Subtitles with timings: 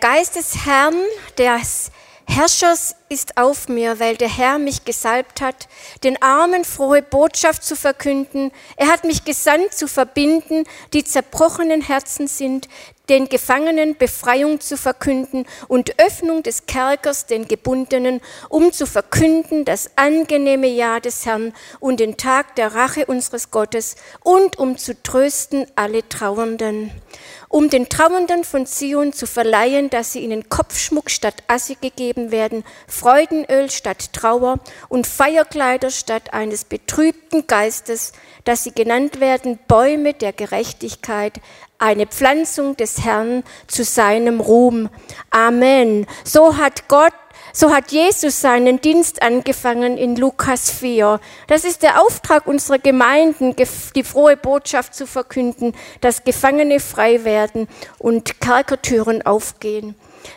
[0.00, 0.94] Geist des Herrn,
[1.38, 1.90] des
[2.30, 5.66] Herrschers ist auf mir, weil der Herr mich gesalbt hat,
[6.04, 8.52] den Armen frohe Botschaft zu verkünden.
[8.76, 12.68] Er hat mich gesandt zu verbinden, die zerbrochenen Herzen sind,
[13.08, 18.20] den Gefangenen Befreiung zu verkünden und Öffnung des Kerkers den Gebundenen,
[18.50, 23.96] um zu verkünden das angenehme Jahr des Herrn und den Tag der Rache unseres Gottes
[24.22, 26.92] und um zu trösten alle Trauernden
[27.48, 32.64] um den Trauernden von Zion zu verleihen, dass sie ihnen Kopfschmuck statt Asse gegeben werden,
[32.86, 34.58] Freudenöl statt Trauer
[34.88, 38.12] und Feierkleider statt eines betrübten Geistes,
[38.44, 41.40] dass sie genannt werden Bäume der Gerechtigkeit,
[41.78, 44.88] eine Pflanzung des Herrn zu seinem Ruhm.
[45.30, 46.06] Amen.
[46.24, 47.14] So hat Gott
[47.52, 51.20] so hat Jesus seinen Dienst angefangen in Lukas 4.
[51.46, 53.54] Das ist der Auftrag unserer Gemeinden,
[53.94, 59.94] die frohe Botschaft zu verkünden, dass Gefangene frei werden und Kerkertüren aufgehen.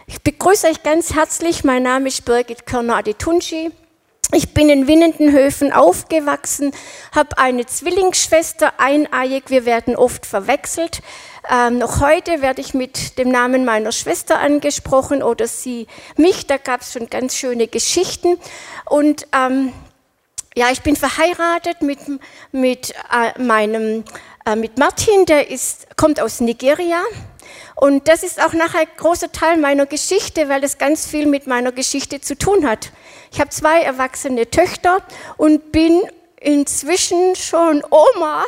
[0.08, 1.64] Ich begrüße euch ganz herzlich.
[1.64, 3.72] Mein Name ist Birgit Körner-Adetunci.
[4.34, 6.72] Ich bin in Winnendenhöfen aufgewachsen,
[7.14, 11.02] habe eine Zwillingsschwester, eineiig, wir werden oft verwechselt.
[11.50, 16.56] Ähm, noch heute werde ich mit dem Namen meiner Schwester angesprochen oder sie mich, da
[16.56, 18.38] gab es schon ganz schöne Geschichten.
[18.86, 19.74] Und ähm,
[20.56, 22.00] ja, ich bin verheiratet mit,
[22.54, 24.06] mit äh, meinem
[24.46, 27.02] äh, mit Martin, der ist, kommt aus Nigeria.
[27.82, 31.48] Und das ist auch nachher ein großer Teil meiner Geschichte, weil das ganz viel mit
[31.48, 32.92] meiner Geschichte zu tun hat.
[33.32, 35.00] Ich habe zwei erwachsene Töchter
[35.36, 36.00] und bin
[36.40, 38.46] inzwischen schon Oma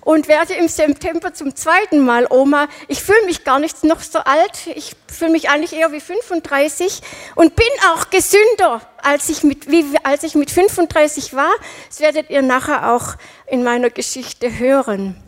[0.00, 2.68] und werde im September zum zweiten Mal Oma.
[2.88, 4.66] Ich fühle mich gar nicht noch so alt.
[4.74, 7.02] Ich fühle mich eigentlich eher wie 35
[7.34, 11.52] und bin auch gesünder, als ich mit, wie, als ich mit 35 war.
[11.88, 15.22] Das werdet ihr nachher auch in meiner Geschichte hören.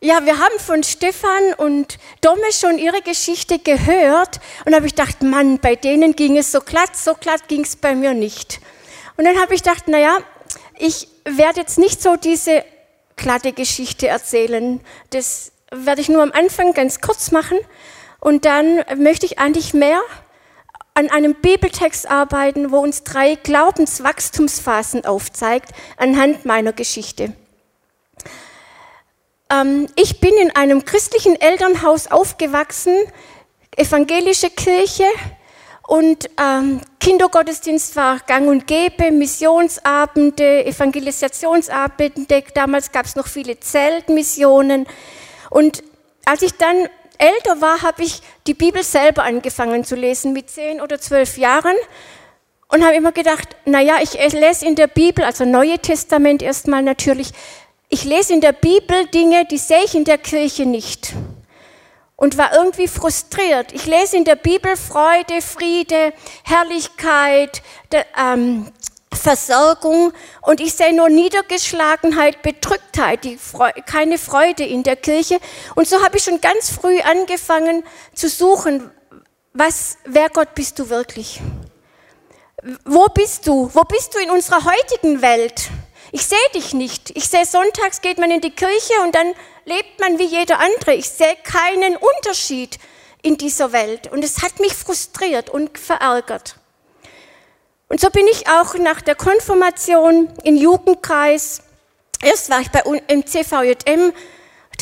[0.00, 5.22] Ja, wir haben von Stefan und Domme schon ihre Geschichte gehört und habe ich gedacht,
[5.24, 8.60] Mann, bei denen ging es so glatt, so glatt ging es bei mir nicht.
[9.16, 10.18] Und dann habe ich gedacht, naja,
[10.78, 12.64] ich werde jetzt nicht so diese
[13.16, 14.80] glatte Geschichte erzählen.
[15.10, 17.58] Das werde ich nur am Anfang ganz kurz machen
[18.20, 20.00] und dann möchte ich eigentlich mehr
[20.94, 27.32] an einem Bibeltext arbeiten, wo uns drei Glaubenswachstumsphasen aufzeigt anhand meiner Geschichte.
[29.50, 32.94] Ähm, ich bin in einem christlichen Elternhaus aufgewachsen,
[33.76, 35.06] evangelische Kirche
[35.86, 44.86] und ähm, Kindergottesdienst war gang und gäbe, Missionsabende, Evangelisationsabende, damals gab es noch viele Zeltmissionen.
[45.48, 45.82] Und
[46.26, 50.82] als ich dann älter war, habe ich die Bibel selber angefangen zu lesen, mit zehn
[50.82, 51.76] oder zwölf Jahren.
[52.70, 57.32] Und habe immer gedacht, naja, ich lese in der Bibel, also Neue Testament erstmal natürlich,
[57.88, 61.14] ich lese in der Bibel Dinge, die sehe ich in der Kirche nicht.
[62.16, 63.72] Und war irgendwie frustriert.
[63.72, 66.12] Ich lese in der Bibel Freude, Friede,
[66.42, 67.62] Herrlichkeit,
[67.92, 68.72] de, ähm,
[69.14, 70.12] Versorgung
[70.42, 75.38] und ich sehe nur Niedergeschlagenheit, Bedrücktheit, Freude, keine Freude in der Kirche.
[75.74, 77.84] Und so habe ich schon ganz früh angefangen
[78.14, 78.90] zu suchen,
[79.54, 81.40] was, wer Gott bist du wirklich?
[82.84, 83.70] Wo bist du?
[83.72, 85.70] Wo bist du in unserer heutigen Welt?
[86.12, 87.10] Ich sehe dich nicht.
[87.16, 90.94] Ich sehe, sonntags geht man in die Kirche und dann lebt man wie jeder andere.
[90.94, 92.78] Ich sehe keinen Unterschied
[93.22, 94.10] in dieser Welt.
[94.10, 96.56] Und es hat mich frustriert und verärgert.
[97.88, 101.62] Und so bin ich auch nach der Konfirmation im Jugendkreis.
[102.22, 104.12] Erst war ich bei im CVJM,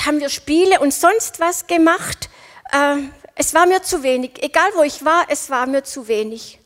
[0.05, 2.29] haben wir Spiele und sonst was gemacht.
[2.73, 2.97] Äh,
[3.35, 4.43] es war mir zu wenig.
[4.43, 6.59] Egal wo ich war, es war mir zu wenig.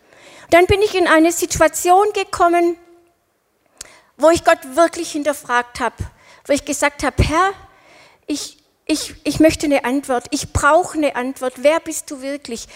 [0.51, 2.77] Dann bin ich in eine Situation gekommen,
[4.21, 5.97] wo ich Gott wirklich hinterfragt habe,
[6.47, 7.53] wo ich gesagt habe, Herr,
[8.27, 12.67] ich, ich, ich möchte eine Antwort, ich brauche eine Antwort, wer bist du wirklich?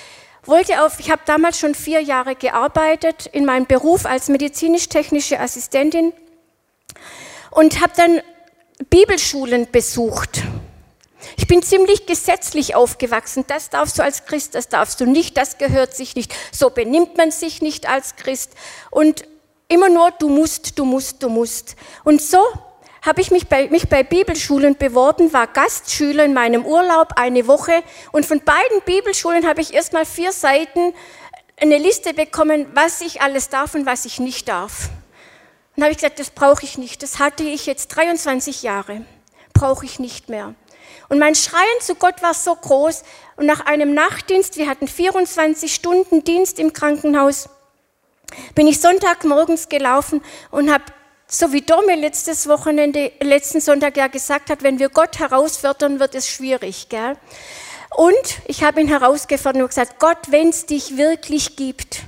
[0.44, 6.12] Wollte auf, ich habe damals schon vier Jahre gearbeitet in meinem Beruf als medizinisch-technische Assistentin
[7.50, 8.20] und habe dann
[8.90, 10.42] Bibelschulen besucht.
[11.36, 13.44] Ich bin ziemlich gesetzlich aufgewachsen.
[13.46, 16.34] Das darfst du als Christ, das darfst du nicht, das gehört sich nicht.
[16.52, 18.52] So benimmt man sich nicht als Christ.
[18.90, 19.24] Und
[19.68, 21.76] Immer nur, du musst, du musst, du musst.
[22.04, 22.38] Und so
[23.02, 27.82] habe ich mich bei, mich bei Bibelschulen beworben, war Gastschüler in meinem Urlaub eine Woche
[28.12, 30.94] und von beiden Bibelschulen habe ich erstmal vier Seiten
[31.60, 34.88] eine Liste bekommen, was ich alles darf und was ich nicht darf.
[35.76, 37.02] Und habe ich gesagt, das brauche ich nicht.
[37.02, 39.02] Das hatte ich jetzt 23 Jahre.
[39.52, 40.54] Brauche ich nicht mehr.
[41.08, 43.02] Und mein Schreien zu Gott war so groß.
[43.36, 47.48] Und nach einem Nachtdienst, wir hatten 24 Stunden Dienst im Krankenhaus,
[48.54, 50.84] bin ich Sonntagmorgens gelaufen und habe,
[51.26, 56.14] so wie Domme letztes Wochenende, letzten Sonntag ja gesagt hat, wenn wir Gott herausfordern, wird
[56.14, 56.88] es schwierig.
[56.88, 57.16] Gell?
[57.96, 62.02] Und ich habe ihn herausgefordert und gesagt, Gott, wenn es dich wirklich gibt,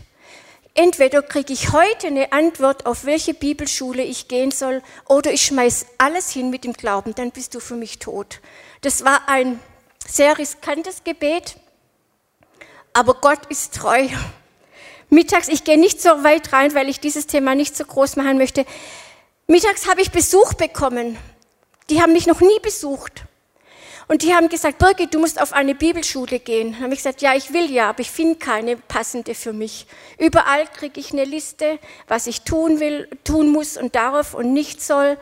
[0.75, 5.87] entweder kriege ich heute eine Antwort, auf welche Bibelschule ich gehen soll, oder ich schmeiß
[5.99, 8.41] alles hin mit dem Glauben, dann bist du für mich tot.
[8.83, 9.61] Das war ein
[10.07, 11.57] sehr riskantes Gebet,
[12.93, 14.07] aber Gott ist treu.
[15.09, 18.39] Mittags, ich gehe nicht so weit rein, weil ich dieses Thema nicht so groß machen
[18.39, 18.67] möchte.
[19.47, 21.17] Mittags habe ich Besuch bekommen.
[21.91, 23.25] Die haben mich noch nie besucht.
[24.09, 26.73] Und die haben gesagt, Birgit, du musst auf eine Bibelschule gehen.
[26.73, 29.87] Dann habe ich gesagt, ja, ich will ja, aber ich finde keine passende für mich.
[30.19, 34.81] Überall kriege ich eine Liste, was ich tun will, tun muss und darf und nicht
[34.81, 35.19] soll.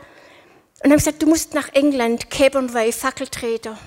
[0.83, 3.77] Und habe gesagt, du musst nach England, Cape Fackeltreter.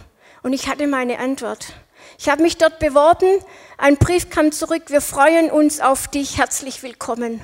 [0.42, 1.74] Und ich hatte meine Antwort.
[2.20, 3.28] Ich habe mich dort beworben,
[3.76, 7.40] ein Brief kam zurück, wir freuen uns auf dich, herzlich willkommen.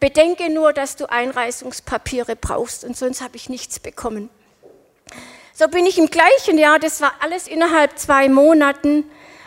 [0.00, 4.28] Bedenke nur, dass du Einreisungspapiere brauchst und sonst habe ich nichts bekommen.
[5.54, 9.04] So bin ich im gleichen Jahr, das war alles innerhalb zwei Monaten,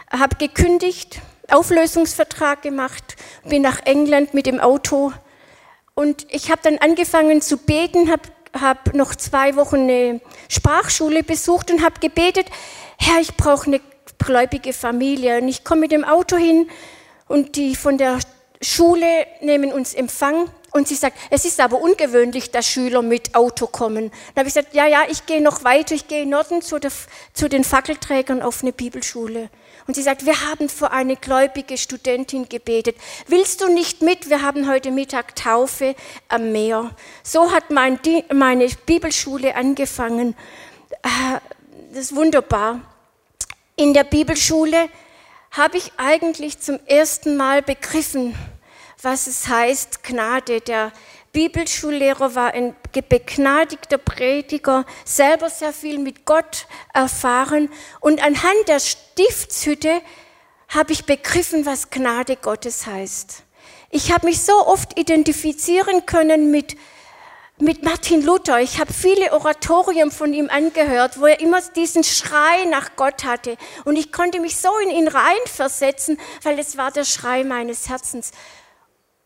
[0.09, 5.11] habe gekündigt, Auflösungsvertrag gemacht, bin nach England mit dem Auto
[5.93, 11.69] und ich habe dann angefangen zu beten, habe hab noch zwei Wochen eine Sprachschule besucht
[11.69, 12.47] und habe gebetet,
[12.97, 13.81] Herr, ich brauche eine
[14.19, 15.41] gläubige Familie.
[15.41, 16.69] Und ich komme mit dem Auto hin
[17.27, 18.19] und die von der
[18.61, 23.67] Schule nehmen uns Empfang und sie sagt, es ist aber ungewöhnlich, dass Schüler mit Auto
[23.67, 24.11] kommen.
[24.11, 26.77] Dann habe ich gesagt, ja, ja, ich gehe noch weiter, ich gehe in Norden zu,
[26.77, 26.91] der,
[27.33, 29.49] zu den Fackelträgern auf eine Bibelschule.
[29.87, 32.95] Und sie sagt, wir haben für eine gläubige Studentin gebetet.
[33.27, 34.29] Willst du nicht mit?
[34.29, 35.95] Wir haben heute Mittag Taufe
[36.27, 36.91] am Meer.
[37.23, 37.99] So hat mein,
[38.31, 40.35] meine Bibelschule angefangen.
[41.01, 41.39] Ah,
[41.91, 42.81] das ist wunderbar.
[43.79, 44.89] In der Bibelschule
[45.51, 48.35] habe ich eigentlich zum ersten Mal begriffen,
[49.01, 50.59] was es heißt, Gnade.
[50.59, 50.91] Der
[51.31, 52.75] Bibelschullehrer war ein
[53.07, 57.69] begnadigter Prediger, selber sehr viel mit Gott erfahren.
[58.01, 60.01] Und anhand der Stiftshütte
[60.67, 63.43] habe ich begriffen, was Gnade Gottes heißt.
[63.91, 66.75] Ich habe mich so oft identifizieren können mit,
[67.61, 68.61] mit Martin Luther.
[68.61, 73.57] Ich habe viele Oratorien von ihm angehört, wo er immer diesen Schrei nach Gott hatte.
[73.83, 78.31] Und ich konnte mich so in ihn reinversetzen, weil es war der Schrei meines Herzens.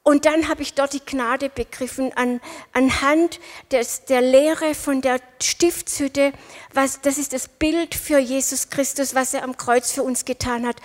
[0.01, 2.41] Und dann habe ich dort die Gnade begriffen an,
[2.73, 3.39] anhand
[3.71, 6.33] des, der Lehre von der Stiftshütte.
[6.73, 10.67] Was, das ist das Bild für Jesus Christus, was er am Kreuz für uns getan
[10.67, 10.75] hat.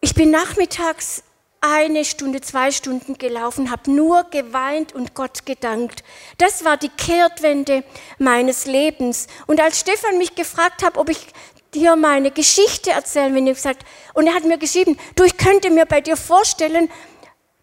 [0.00, 1.22] Ich bin nachmittags
[1.60, 6.02] eine Stunde, zwei Stunden gelaufen, habe nur geweint und Gott gedankt.
[6.38, 7.84] Das war die Kehrtwende
[8.18, 9.26] meines Lebens.
[9.46, 11.26] Und als Stefan mich gefragt hat, ob ich
[11.74, 13.84] dir meine Geschichte erzählen, ich gesagt,
[14.14, 16.90] und er hat mir geschrieben, du, ich könnte mir bei dir vorstellen,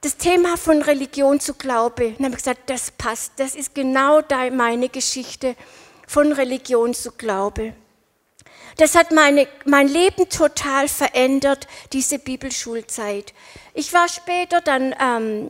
[0.01, 2.13] das Thema von Religion zu Glaube.
[2.17, 4.21] Dann habe ich gesagt, das passt, das ist genau
[4.51, 5.55] meine Geschichte
[6.07, 7.73] von Religion zu Glaube.
[8.77, 13.33] Das hat meine, mein Leben total verändert, diese Bibelschulzeit.
[13.73, 15.49] Ich war später dann, ähm,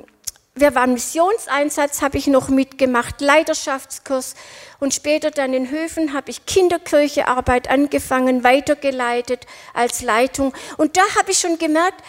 [0.56, 4.36] wir waren Missionseinsatz, habe ich noch mitgemacht, Leiterschaftskurs
[4.80, 10.54] und später dann in Höfen habe ich Kinderkirchearbeit angefangen, weitergeleitet als Leitung.
[10.78, 12.02] Und da habe ich schon gemerkt,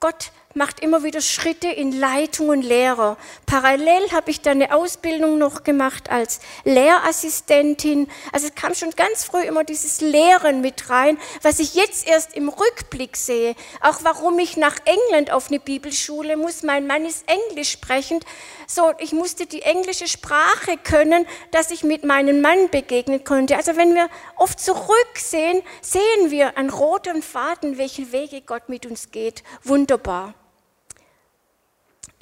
[0.00, 3.16] Gott macht immer wieder Schritte in Leitung und Lehrer.
[3.46, 8.08] Parallel habe ich dann eine Ausbildung noch gemacht als Lehrassistentin.
[8.32, 12.34] Also es kam schon ganz früh immer dieses Lehren mit rein, was ich jetzt erst
[12.34, 13.54] im Rückblick sehe.
[13.80, 16.62] Auch warum ich nach England auf eine Bibelschule muss.
[16.62, 18.24] Mein Mann ist englisch sprechend.
[18.66, 23.56] So, ich musste die englische Sprache können, dass ich mit meinem Mann begegnen konnte.
[23.56, 29.10] Also wenn wir oft zurücksehen, sehen wir an rotem Faden, welchen Wege Gott mit uns
[29.10, 29.42] geht.
[29.62, 30.34] Wunderbar.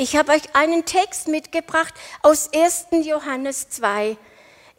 [0.02, 3.06] Ich habe euch einen Text mitgebracht aus 1.
[3.06, 4.16] Johannes 2.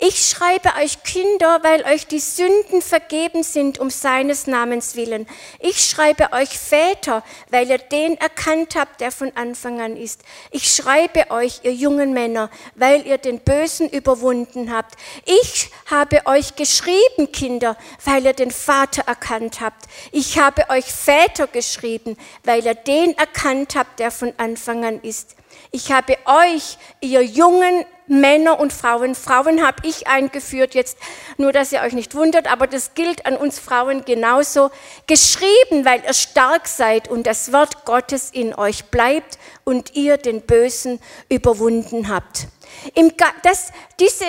[0.05, 5.25] Ich schreibe euch Kinder, weil euch die Sünden vergeben sind um seines Namens willen.
[5.59, 10.19] Ich schreibe euch Väter, weil ihr den erkannt habt, der von Anfang an ist.
[10.51, 14.95] Ich schreibe euch, ihr jungen Männer, weil ihr den Bösen überwunden habt.
[15.23, 19.85] Ich habe euch geschrieben, Kinder, weil ihr den Vater erkannt habt.
[20.11, 25.37] Ich habe euch Väter geschrieben, weil ihr den erkannt habt, der von Anfang an ist.
[25.75, 30.99] Ich habe euch, ihr jungen Männer und Frauen, Frauen habe ich eingeführt jetzt,
[31.37, 34.69] nur dass ihr euch nicht wundert, aber das gilt an uns Frauen genauso,
[35.07, 40.41] geschrieben, weil ihr stark seid und das Wort Gottes in euch bleibt und ihr den
[40.41, 42.49] Bösen überwunden habt.
[42.93, 43.11] Im,
[43.41, 44.25] das, diese,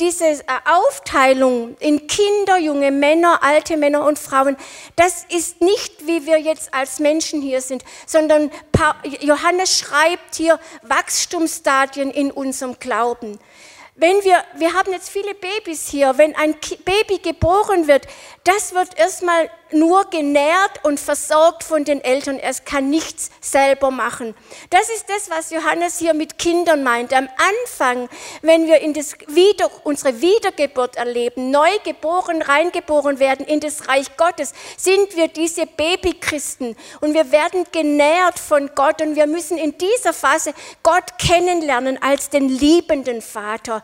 [0.00, 4.56] diese äh, Aufteilung in Kinder, junge Männer, alte Männer und Frauen,
[4.96, 8.50] das ist nicht, wie wir jetzt als Menschen hier sind, sondern
[9.20, 13.38] Johannes schreibt hier Wachstumsstadien in unserem Glauben.
[13.96, 18.08] Wenn wir, wir haben jetzt viele Babys hier, wenn ein Baby geboren wird,
[18.42, 22.40] das wird erstmal nur genährt und versorgt von den Eltern.
[22.40, 24.34] Es kann nichts selber machen.
[24.70, 27.12] Das ist das, was Johannes hier mit Kindern meint.
[27.12, 28.08] Am Anfang,
[28.42, 34.16] wenn wir in das Wieder, unsere Wiedergeburt erleben, neu geboren, reingeboren werden in das Reich
[34.16, 39.78] Gottes, sind wir diese Babychristen und wir werden genährt von Gott und wir müssen in
[39.78, 43.83] dieser Phase Gott kennenlernen als den liebenden Vater.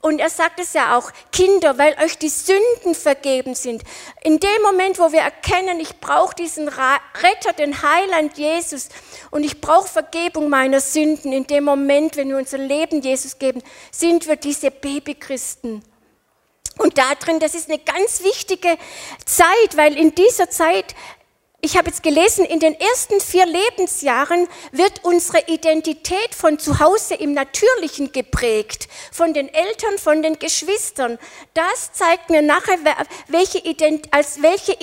[0.00, 3.82] Und er sagt es ja auch, Kinder, weil euch die Sünden vergeben sind.
[4.22, 8.88] In dem Moment, wo wir erkennen, ich brauche diesen Retter, den Heiland Jesus
[9.30, 13.62] und ich brauche Vergebung meiner Sünden, in dem Moment, wenn wir unser Leben Jesus geben,
[13.90, 15.82] sind wir diese Babychristen.
[16.78, 18.76] Und da drin, das ist eine ganz wichtige
[19.24, 20.94] Zeit, weil in dieser Zeit
[21.66, 27.16] ich habe jetzt gelesen, in den ersten vier Lebensjahren wird unsere Identität von zu Hause
[27.16, 31.18] im Natürlichen geprägt, von den Eltern, von den Geschwistern.
[31.54, 32.78] Das zeigt mir nachher,
[33.26, 33.58] welche
[34.12, 34.74] als welche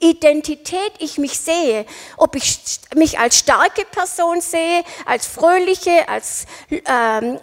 [0.00, 1.84] Identität ich mich sehe.
[2.16, 2.60] Ob ich
[2.94, 7.38] mich als starke Person sehe, als fröhliche, als ähm,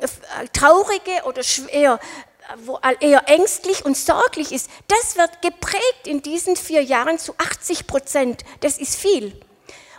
[0.51, 1.99] traurige oder eher
[2.65, 7.87] wo eher ängstlich und sorglich ist, das wird geprägt in diesen vier Jahren zu 80
[7.87, 8.43] Prozent.
[8.61, 9.39] Das ist viel.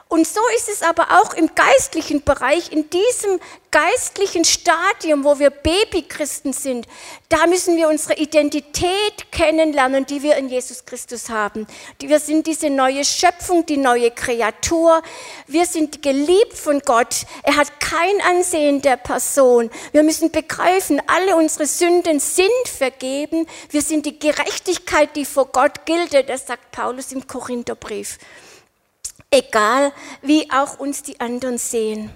[0.08, 5.50] Und so ist es aber auch im geistlichen Bereich, in diesem geistlichen Stadium, wo wir
[5.50, 6.86] Babychristen sind.
[7.28, 11.66] Da müssen wir unsere Identität kennenlernen, die wir in Jesus Christus haben.
[11.98, 15.02] Wir sind diese neue Schöpfung, die neue Kreatur.
[15.48, 17.26] Wir sind geliebt von Gott.
[17.42, 19.70] Er hat kein Ansehen der Person.
[19.90, 23.46] Wir müssen begreifen, alle unsere Sünden sind vergeben.
[23.70, 26.12] Wir sind die Gerechtigkeit, die vor Gott gilt.
[26.28, 28.18] Das sagt Paulus im Korintherbrief
[29.30, 29.92] egal
[30.22, 32.10] wie auch uns die anderen sehen.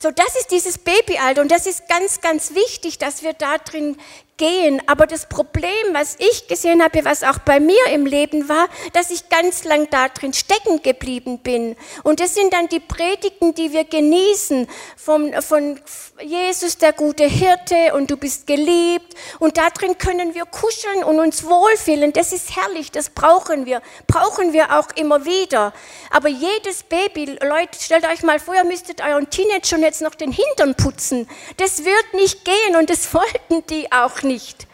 [0.00, 3.96] So, das ist dieses Babyalter und das ist ganz, ganz wichtig, dass wir da drin
[4.38, 4.80] gehen.
[4.86, 9.10] Aber das Problem, was ich gesehen habe, was auch bei mir im Leben war, dass
[9.10, 11.76] ich ganz lang da drin stecken geblieben bin.
[12.04, 14.66] Und das sind dann die Predigten, die wir genießen
[14.96, 15.78] vom, von
[16.22, 19.14] Jesus, der gute Hirte und du bist geliebt.
[19.38, 22.12] Und da drin können wir kuscheln und uns wohlfühlen.
[22.12, 23.82] Das ist herrlich, das brauchen wir.
[24.06, 25.72] Brauchen wir auch immer wieder.
[26.10, 30.32] Aber jedes Baby, Leute, stellt euch mal vor, ihr müsstet euren Teenager jetzt noch den
[30.32, 31.28] Hintern putzen.
[31.56, 34.68] Das wird nicht gehen und das wollten die auch nicht nicht.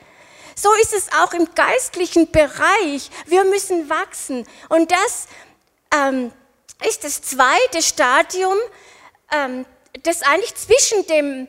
[0.55, 3.11] So ist es auch im geistlichen Bereich.
[3.27, 4.47] Wir müssen wachsen.
[4.69, 5.27] Und das
[5.95, 6.33] ähm,
[6.87, 8.57] ist das zweite Stadium,
[9.33, 9.67] ähm,
[10.03, 11.49] das eigentlich zwischen dem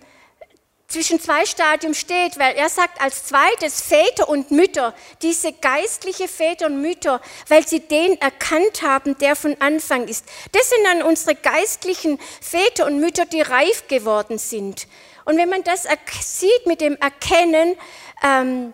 [0.87, 6.67] zwischen zwei Stadien steht, weil er sagt als zweites Väter und Mütter, diese geistliche Väter
[6.67, 10.25] und Mütter, weil sie den erkannt haben, der von Anfang ist.
[10.51, 14.87] Das sind dann unsere geistlichen Väter und Mütter, die reif geworden sind.
[15.25, 15.87] Und wenn man das
[16.21, 17.75] sieht mit dem Erkennen,
[18.23, 18.73] ähm,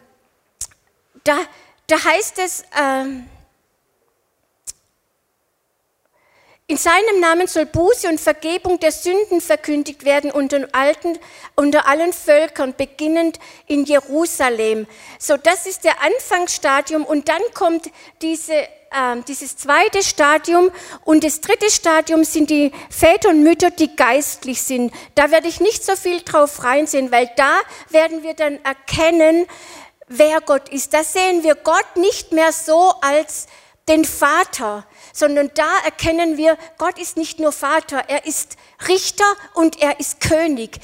[1.24, 1.38] da,
[1.88, 3.28] da heißt es, ähm,
[6.68, 11.20] in seinem Namen soll Buße und Vergebung der Sünden verkündigt werden unter, alten,
[11.56, 14.88] unter allen Völkern, beginnend in Jerusalem.
[15.20, 17.90] So, das ist der Anfangsstadium und dann kommt
[18.22, 20.70] diese äh, dieses zweite Stadium
[21.06, 24.94] und das dritte Stadium sind die Väter und Mütter, die geistlich sind.
[25.16, 29.48] Da werde ich nicht so viel drauf reinsehen, weil da werden wir dann erkennen,
[30.08, 30.94] wer Gott ist.
[30.94, 33.48] Da sehen wir Gott nicht mehr so als
[33.88, 38.58] den Vater, sondern da erkennen wir, Gott ist nicht nur Vater, er ist
[38.88, 40.80] Richter und er ist König.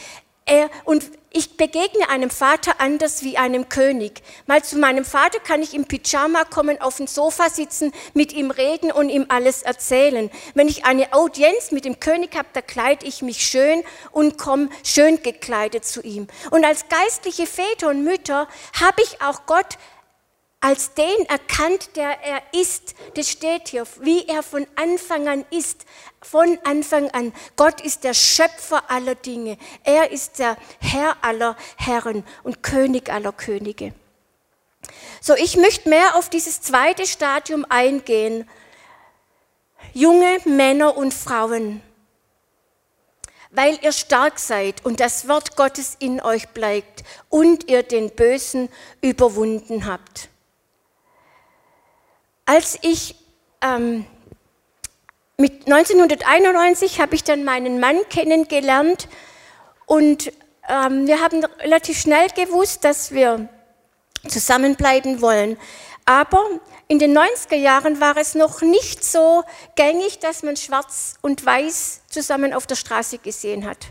[0.48, 4.24] Er, und ich begegne einem Vater anders wie einem König.
[4.46, 8.50] Mal zu meinem Vater kann ich im Pyjama kommen, auf dem Sofa sitzen, mit ihm
[8.50, 10.32] reden und ihm alles erzählen.
[10.56, 14.70] Wenn ich eine Audienz mit dem König habe, da kleide ich mich schön und komme
[14.84, 16.28] schön gekleidet zu ihm.
[16.50, 18.48] Und als geistliche Väter und Mütter
[18.80, 19.78] habe ich auch Gott
[20.60, 22.96] als den erkannt, der er ist.
[23.14, 25.86] Das steht hier, wie er von Anfang an ist.
[26.22, 27.32] Von Anfang an.
[27.56, 29.58] Gott ist der Schöpfer aller Dinge.
[29.84, 33.94] Er ist der Herr aller Herren und König aller Könige.
[35.22, 38.50] So, ich möchte mehr auf dieses zweite Stadium eingehen.
[39.94, 41.82] Junge Männer und Frauen,
[43.52, 48.70] weil ihr stark seid und das Wort Gottes in euch bleibt und ihr den Bösen
[49.02, 50.30] überwunden habt.
[52.50, 53.14] Als ich
[53.62, 54.06] ähm,
[55.36, 59.10] mit 1991 habe ich dann meinen Mann kennengelernt
[59.86, 60.32] und
[60.70, 63.50] ähm, wir haben relativ schnell gewusst, dass wir
[64.30, 65.58] zusammenbleiben wollen.
[66.06, 66.42] Aber
[66.88, 69.44] in den 90er Jahren war es noch nicht so
[69.76, 73.88] gängig, dass man schwarz und weiß zusammen auf der Straße gesehen hat.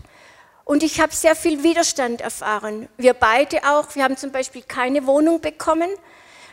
[0.64, 2.88] Und ich habe sehr viel Widerstand erfahren.
[2.96, 3.94] Wir beide auch.
[3.94, 5.90] Wir haben zum Beispiel keine Wohnung bekommen.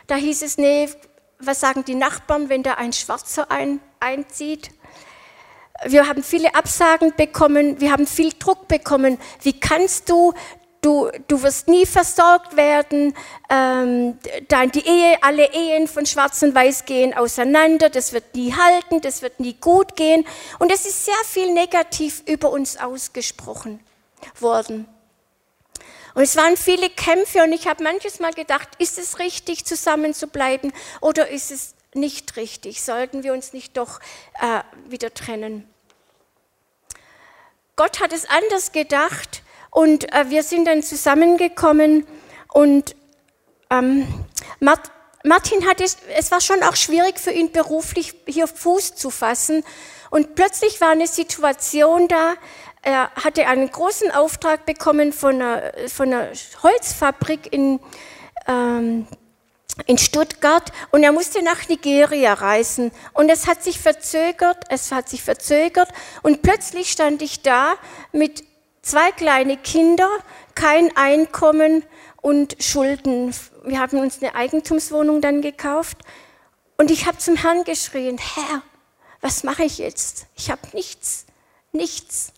[0.06, 0.90] Da hieß es, nee,
[1.38, 4.70] was sagen die Nachbarn, wenn da ein Schwarzer ein, einzieht?
[5.86, 9.18] Wir haben viele Absagen bekommen, wir haben viel Druck bekommen.
[9.42, 10.32] Wie kannst du,
[10.80, 13.14] du, du wirst nie versorgt werden,
[13.50, 14.18] ähm,
[14.50, 19.22] die Ehe, alle Ehen von Schwarz und Weiß gehen auseinander, das wird nie halten, das
[19.22, 20.24] wird nie gut gehen.
[20.58, 23.80] Und es ist sehr viel negativ über uns ausgesprochen
[24.38, 24.86] worden.
[26.14, 30.14] Und es waren viele Kämpfe und ich habe manches Mal gedacht, ist es richtig, zusammen
[30.14, 32.82] zu bleiben oder ist es nicht richtig?
[32.82, 34.00] Sollten wir uns nicht doch
[34.40, 35.68] äh, wieder trennen?
[37.76, 42.06] Gott hat es anders gedacht und äh, wir sind dann zusammengekommen
[42.52, 42.94] und
[43.70, 44.06] ähm,
[44.60, 44.92] Mart
[45.26, 49.64] Martin hatte, es war schon auch schwierig für ihn beruflich hier Fuß zu fassen
[50.10, 52.34] und plötzlich war eine Situation da,
[52.84, 56.28] er hatte einen großen Auftrag bekommen von einer, von einer
[56.62, 57.80] Holzfabrik in,
[58.46, 59.06] ähm,
[59.86, 65.08] in Stuttgart und er musste nach Nigeria reisen und es hat sich verzögert, es hat
[65.08, 65.88] sich verzögert
[66.22, 67.74] und plötzlich stand ich da
[68.12, 68.44] mit
[68.82, 70.10] zwei kleinen Kindern,
[70.54, 71.84] kein Einkommen
[72.20, 73.34] und Schulden.
[73.64, 75.96] Wir haben uns eine Eigentumswohnung dann gekauft
[76.76, 78.62] und ich habe zum Herrn geschrien, Herr,
[79.22, 80.26] was mache ich jetzt?
[80.36, 81.24] Ich habe nichts,
[81.72, 82.34] nichts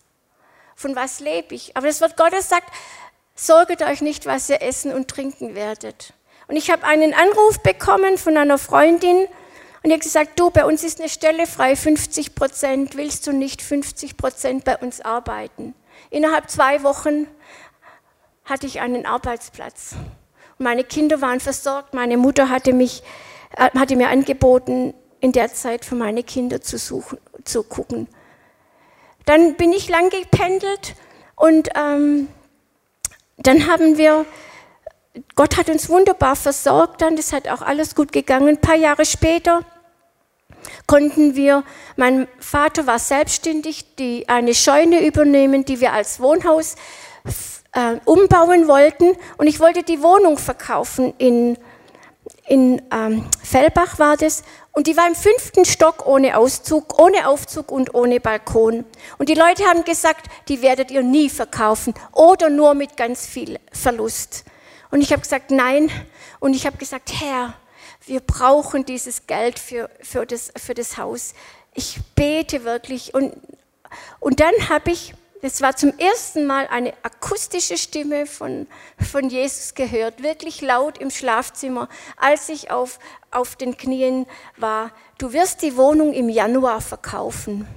[0.77, 1.75] von was lebe ich?
[1.75, 2.71] Aber das Wort Gottes sagt,
[3.35, 6.13] sorget euch nicht, was ihr essen und trinken werdet.
[6.47, 9.25] Und ich habe einen Anruf bekommen von einer Freundin
[9.83, 13.33] und die hat gesagt, du, bei uns ist eine Stelle frei, 50 Prozent, willst du
[13.33, 15.73] nicht 50 Prozent bei uns arbeiten?
[16.11, 17.27] Innerhalb zwei Wochen
[18.45, 19.95] hatte ich einen Arbeitsplatz.
[20.59, 23.01] Meine Kinder waren versorgt, meine Mutter hatte, mich,
[23.55, 28.07] äh, hatte mir angeboten, in der Zeit für meine Kinder zu, suchen, zu gucken.
[29.27, 30.95] Dann bin ich lang gependelt
[31.35, 32.29] und ähm,
[33.35, 34.25] dann haben wir,
[35.35, 38.47] Gott hat uns wunderbar versorgt, dann das hat auch alles gut gegangen.
[38.47, 39.63] Ein paar Jahre später
[40.87, 41.65] konnten wir,
[41.97, 46.75] mein Vater war selbstständig, die eine Scheune übernehmen, die wir als Wohnhaus
[47.73, 51.57] äh, umbauen wollten und ich wollte die Wohnung verkaufen in
[52.47, 54.43] in ähm, Fellbach war das
[54.77, 58.85] und die war im fünften Stock ohne Auszug, ohne Aufzug und ohne Balkon.
[59.17, 63.59] Und die Leute haben gesagt, die werdet ihr nie verkaufen oder nur mit ganz viel
[63.71, 64.45] Verlust.
[64.91, 65.89] Und ich habe gesagt, nein.
[66.39, 67.55] Und ich habe gesagt, Herr,
[68.05, 71.33] wir brauchen dieses Geld für, für, das, für das Haus.
[71.73, 73.15] Ich bete wirklich.
[73.15, 73.33] Und,
[74.19, 78.67] und dann habe ich es war zum ersten Mal eine akustische Stimme von,
[78.99, 82.99] von Jesus gehört, wirklich laut im Schlafzimmer, als ich auf,
[83.31, 84.25] auf den Knien
[84.57, 84.91] war.
[85.17, 87.67] Du wirst die Wohnung im Januar verkaufen.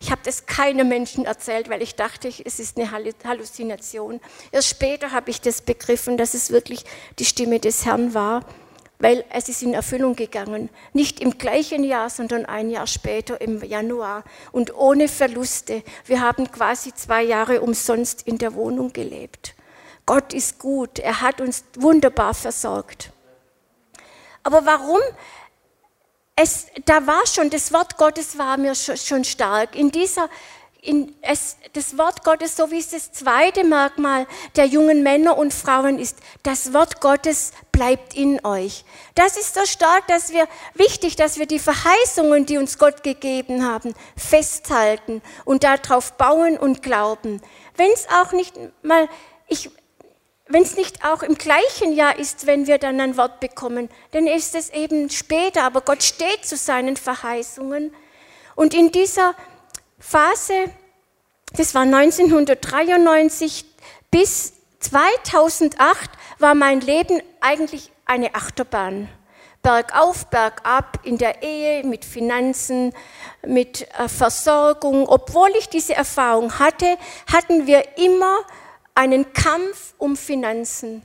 [0.00, 4.20] Ich habe das keinem Menschen erzählt, weil ich dachte, es ist eine Halluzination.
[4.50, 6.84] Erst später habe ich das begriffen, dass es wirklich
[7.20, 8.44] die Stimme des Herrn war
[9.02, 10.70] weil es ist in Erfüllung gegangen.
[10.92, 15.82] Nicht im gleichen Jahr, sondern ein Jahr später im Januar und ohne Verluste.
[16.06, 19.54] Wir haben quasi zwei Jahre umsonst in der Wohnung gelebt.
[20.06, 23.10] Gott ist gut, er hat uns wunderbar versorgt.
[24.44, 25.00] Aber warum?
[26.36, 29.74] Es, da war schon, das Wort Gottes war mir schon, stark.
[29.74, 30.28] In dieser
[31.22, 35.98] es, das Wort Gottes, so wie es das zweite Merkmal der jungen Männer und Frauen
[35.98, 38.84] ist, das Wort Gottes bleibt in euch.
[39.14, 43.64] Das ist so stark, dass wir, wichtig, dass wir die Verheißungen, die uns Gott gegeben
[43.64, 47.40] haben, festhalten und darauf bauen und glauben.
[47.76, 49.08] Wenn es auch nicht mal,
[49.46, 49.70] ich,
[50.48, 54.26] wenn es nicht auch im gleichen Jahr ist, wenn wir dann ein Wort bekommen, dann
[54.26, 57.94] ist es eben später, aber Gott steht zu seinen Verheißungen.
[58.54, 59.34] Und in dieser
[60.02, 60.64] Phase,
[61.56, 63.64] das war 1993
[64.10, 69.08] bis 2008, war mein Leben eigentlich eine Achterbahn.
[69.62, 72.92] Bergauf, bergab in der Ehe, mit Finanzen,
[73.46, 75.06] mit äh, Versorgung.
[75.08, 76.98] Obwohl ich diese Erfahrung hatte,
[77.32, 78.40] hatten wir immer
[78.96, 81.02] einen Kampf um Finanzen.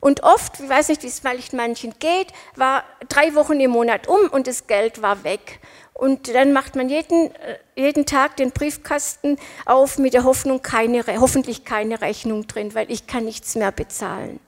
[0.00, 4.08] Und oft, ich weiß nicht, wie es vielleicht manchen geht, war drei Wochen im Monat
[4.08, 5.60] um und das Geld war weg.
[6.00, 11.04] Und dann macht man jeden, äh, jeden Tag den Briefkasten auf mit der Hoffnung, keine,
[11.20, 14.40] hoffentlich keine Rechnung drin, weil ich kann nichts mehr bezahlen.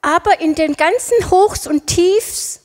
[0.00, 2.60] Aber in den ganzen Hochs und Tiefs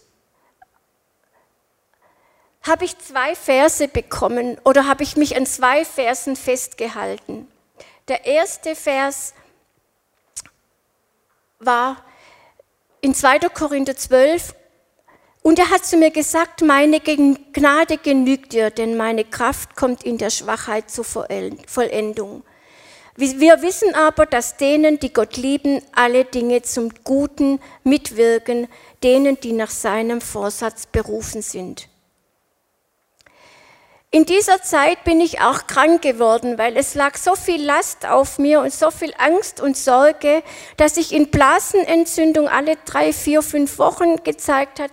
[2.62, 7.48] habe ich zwei Verse bekommen oder habe ich mich an zwei Versen festgehalten.
[8.08, 9.34] Der erste Vers
[11.58, 12.06] war
[13.02, 13.40] in 2.
[13.50, 14.54] Korinther 12,
[15.44, 20.18] Und er hat zu mir gesagt, meine Gnade genügt dir, denn meine Kraft kommt in
[20.18, 22.44] der Schwachheit zur Vollendung.
[23.18, 28.68] Wir wissen aber, dass denen, die Gott lieben, alle Dinge zum Guten mitwirken,
[29.04, 31.90] denen, die nach seinem Vorsatz berufen sind.
[34.10, 38.38] In dieser Zeit bin ich auch krank geworden, weil es lag so viel Last auf
[38.38, 40.44] mir und so viel Angst und Sorge,
[40.78, 44.92] dass ich in Blasenentzündung alle drei, vier, fünf Wochen gezeigt hat.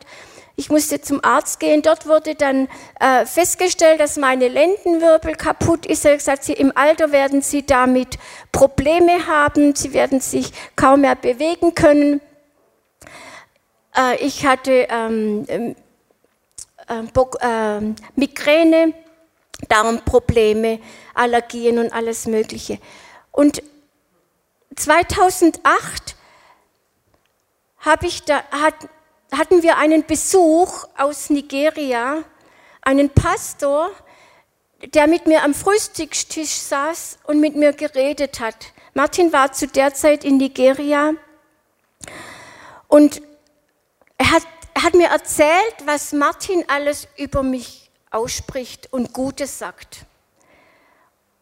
[0.61, 1.81] Ich musste zum Arzt gehen.
[1.81, 2.69] Dort wurde dann
[3.01, 6.05] äh, festgestellt, dass meine Lendenwirbel kaputt ist.
[6.05, 8.19] Er hat gesagt, im Alter werden Sie damit
[8.53, 9.75] Probleme haben.
[9.75, 12.21] Sie werden sich kaum mehr bewegen können.
[13.97, 15.47] Äh, ich hatte ähm,
[16.87, 17.81] äh,
[18.17, 18.93] Migräne.
[19.69, 20.81] Darmprobleme,
[21.15, 22.79] Allergien und alles Mögliche.
[23.31, 23.63] Und
[24.75, 26.17] 2008
[28.03, 28.75] ich da, hat,
[29.33, 32.25] hatten wir einen Besuch aus Nigeria,
[32.83, 33.91] einen Pastor,
[34.95, 38.57] der mit mir am Frühstückstisch saß und mit mir geredet hat.
[38.95, 41.15] Martin war zu der Zeit in Nigeria
[42.89, 43.23] und
[44.19, 44.43] er hat,
[44.75, 50.07] er hat mir erzählt, was Martin alles über mich ausspricht und Gutes sagt.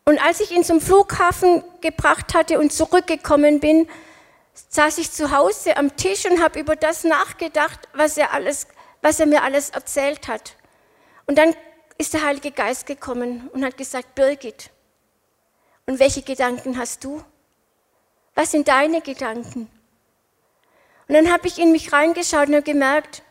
[0.04, 3.88] Und als ich ihn zum Flughafen gebracht hatte und zurückgekommen bin,
[4.68, 8.66] saß ich zu Hause am Tisch und habe über das nachgedacht, was er, alles,
[9.02, 10.56] was er mir alles erzählt hat.
[11.26, 11.54] Und dann
[11.98, 14.70] ist der Heilige Geist gekommen und hat gesagt, Birgit,
[15.86, 17.22] und welche Gedanken hast du?
[18.34, 19.70] Was sind deine Gedanken?
[21.08, 23.22] Und dann habe ich in mich reingeschaut und habe gemerkt,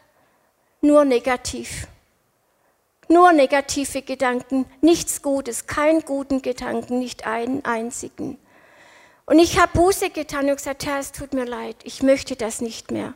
[0.81, 1.87] nur negativ.
[3.07, 8.39] Nur negative Gedanken, nichts Gutes, keinen guten Gedanken, nicht einen einzigen.
[9.27, 12.61] Und ich habe Buße getan und gesagt, Herr, es tut mir leid, ich möchte das
[12.61, 13.13] nicht mehr.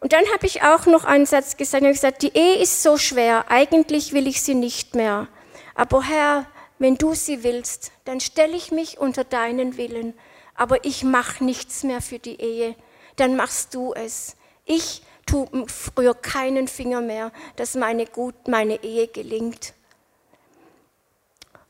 [0.00, 2.98] Und dann habe ich auch noch einen Satz gesagt und gesagt, die Ehe ist so
[2.98, 5.28] schwer, eigentlich will ich sie nicht mehr.
[5.76, 6.46] Aber Herr,
[6.80, 10.14] wenn du sie willst, dann stelle ich mich unter deinen Willen.
[10.56, 12.74] Aber ich mache nichts mehr für die Ehe,
[13.14, 14.34] dann machst du es.
[14.64, 19.74] Ich tut früher keinen Finger mehr, dass meine, gut, meine Ehe gelingt.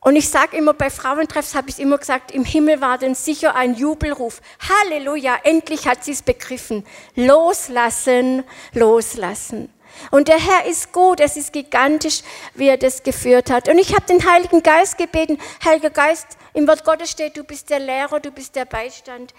[0.01, 3.55] Und ich sage immer, bei Frauentreffs habe ich immer gesagt, im Himmel war denn sicher
[3.55, 4.41] ein Jubelruf.
[4.69, 6.85] Halleluja, endlich hat sie es begriffen.
[7.17, 9.73] Loslassen, loslassen.
[10.11, 12.23] Und der Herr ist gut, es ist gigantisch,
[12.55, 13.69] wie er das geführt hat.
[13.69, 17.71] Und ich habe den Heiligen Geist gebeten, Heiliger Geist, im Wort Gottes steht, du bist
[17.71, 19.35] der Lehrer, du bist der Beistand.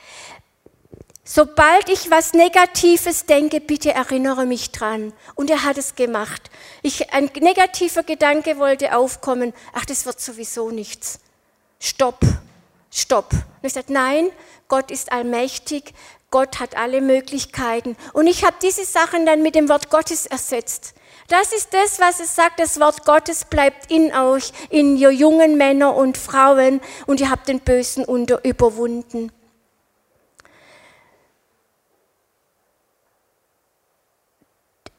[1.32, 5.14] Sobald ich was Negatives denke, bitte erinnere mich dran.
[5.36, 6.50] Und er hat es gemacht.
[6.82, 9.54] Ich, ein negativer Gedanke wollte aufkommen.
[9.74, 11.20] Ach, das wird sowieso nichts.
[11.80, 12.22] Stopp,
[12.90, 13.32] stopp.
[13.32, 14.32] Und ich sagte, nein,
[14.70, 15.94] Gott ist allmächtig.
[16.32, 17.96] Gott hat alle Möglichkeiten.
[18.14, 20.96] Und ich habe diese Sachen dann mit dem Wort Gottes ersetzt.
[21.28, 22.60] Das ist das, was es sagt.
[22.60, 26.82] Das Wort Gottes bleibt in euch, in ihr jungen Männer und Frauen.
[27.06, 29.32] Und ihr habt den Bösen unter überwunden.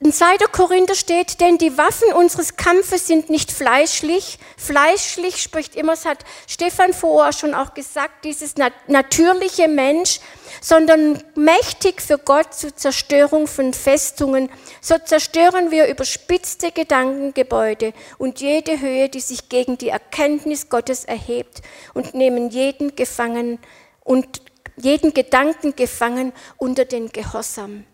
[0.02, 0.38] In 2.
[0.50, 4.38] Korinther steht, denn die Waffen unseres Kampfes sind nicht fleischlich.
[4.56, 8.54] Fleischlich spricht immer, das hat Stefan vorher schon auch gesagt, dieses
[8.86, 10.20] natürliche Mensch,
[10.62, 14.48] sondern mächtig für Gott zur Zerstörung von Festungen.
[14.80, 21.60] So zerstören wir überspitzte Gedankengebäude und jede Höhe, die sich gegen die Erkenntnis Gottes erhebt
[21.92, 23.58] und nehmen jeden gefangen
[24.02, 24.40] und
[24.76, 27.84] jeden Gedanken gefangen unter den Gehorsam.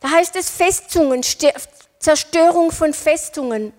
[0.00, 1.22] Da heißt es Festungen,
[1.98, 3.74] Zerstörung von Festungen.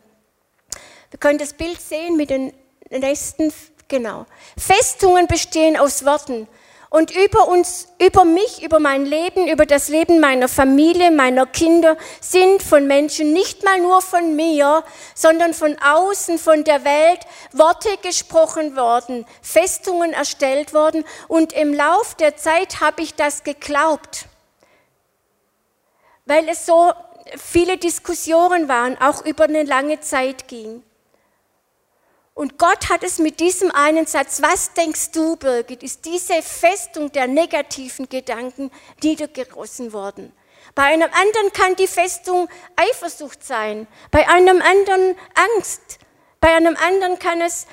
[1.10, 2.54] Wir können das Bild sehen mit den
[2.90, 3.52] nächsten,
[3.88, 4.26] genau.
[4.58, 6.48] Festungen bestehen aus Worten.
[6.92, 11.98] Und über uns, über mich, über mein Leben, über das Leben meiner Familie, meiner Kinder
[12.20, 14.84] sind von Menschen, nicht mal nur von mir,
[15.16, 17.20] sondern von außen, von der Welt,
[17.54, 21.06] Worte gesprochen worden, Festungen erstellt worden.
[21.30, 24.28] Und im Lauf der Zeit habe ich das geglaubt
[26.32, 26.94] weil es so
[27.38, 30.82] viele Diskussionen waren, auch über eine lange Zeit ging.
[32.34, 37.12] Und Gott hat es mit diesem einen Satz, was denkst du, Birgit, ist diese Festung
[37.12, 38.72] der negativen Gedanken
[39.04, 40.32] niedergerossen worden.
[40.74, 45.18] Bei einem anderen kann die Festung Eifersucht sein, bei einem anderen
[45.58, 46.00] Angst,
[46.40, 47.68] bei einem anderen kann es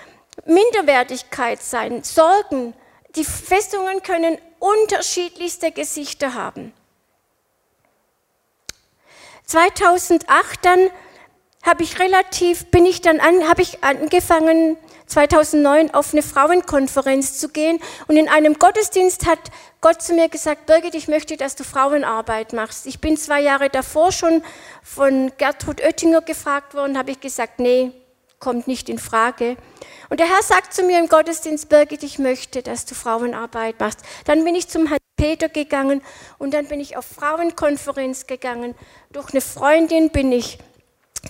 [0.47, 2.75] Minderwertigkeit sein, Sorgen.
[3.15, 6.73] Die Festungen können unterschiedlichste Gesichter haben.
[9.49, 10.91] 2008 dann
[11.63, 17.49] habe ich relativ, bin ich dann an, habe ich angefangen 2009 auf eine Frauenkonferenz zu
[17.49, 17.81] gehen.
[18.07, 19.39] Und in einem Gottesdienst hat
[19.81, 22.87] Gott zu mir gesagt, Birgit, ich möchte, dass du Frauenarbeit machst.
[22.87, 24.43] Ich bin zwei Jahre davor schon
[24.83, 27.93] von Gertrud Oettinger gefragt worden, habe ich gesagt, nee,
[28.39, 29.57] kommt nicht in Frage.
[30.09, 34.01] Und der Herr sagt zu mir im Gottesdienst, Birgit, ich möchte, dass du Frauenarbeit machst.
[34.25, 36.01] Dann bin ich zum Herrn Peter gegangen
[36.39, 38.75] und dann bin ich auf Frauenkonferenz gegangen.
[39.13, 40.59] Durch eine Freundin bin ich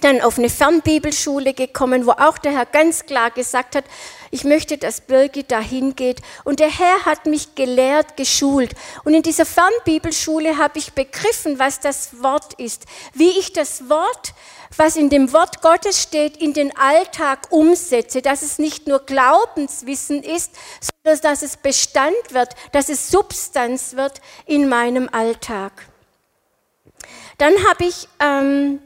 [0.01, 3.85] dann auf eine Fernbibelschule gekommen, wo auch der Herr ganz klar gesagt hat,
[4.31, 6.21] ich möchte, dass Birgit dahin geht.
[6.45, 8.73] Und der Herr hat mich gelehrt, geschult.
[9.05, 12.85] Und in dieser Fernbibelschule habe ich begriffen, was das Wort ist,
[13.15, 14.35] wie ich das Wort,
[14.77, 20.23] was in dem Wort Gottes steht, in den Alltag umsetze, dass es nicht nur Glaubenswissen
[20.23, 25.73] ist, sondern dass es Bestand wird, dass es Substanz wird in meinem Alltag.
[27.39, 28.81] Dann habe ich ähm,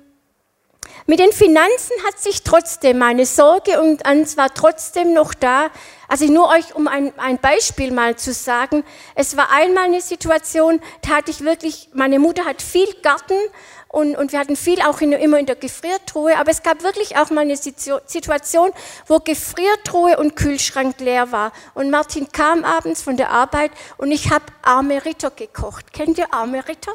[1.07, 5.71] mit den Finanzen hat sich trotzdem meine Sorge und Angst war trotzdem noch da.
[6.07, 8.85] Also nur euch, um ein, ein Beispiel mal zu sagen.
[9.14, 13.35] Es war einmal eine Situation, da hatte ich wirklich, meine Mutter hat viel Garten
[13.88, 17.16] und, und wir hatten viel auch in, immer in der Gefriertruhe, aber es gab wirklich
[17.16, 18.71] auch mal eine Situation,
[19.07, 21.53] wo Gefriertruhe und Kühlschrank leer war.
[21.75, 25.92] Und Martin kam abends von der Arbeit und ich habe arme Ritter gekocht.
[25.92, 26.92] Kennt ihr arme Ritter?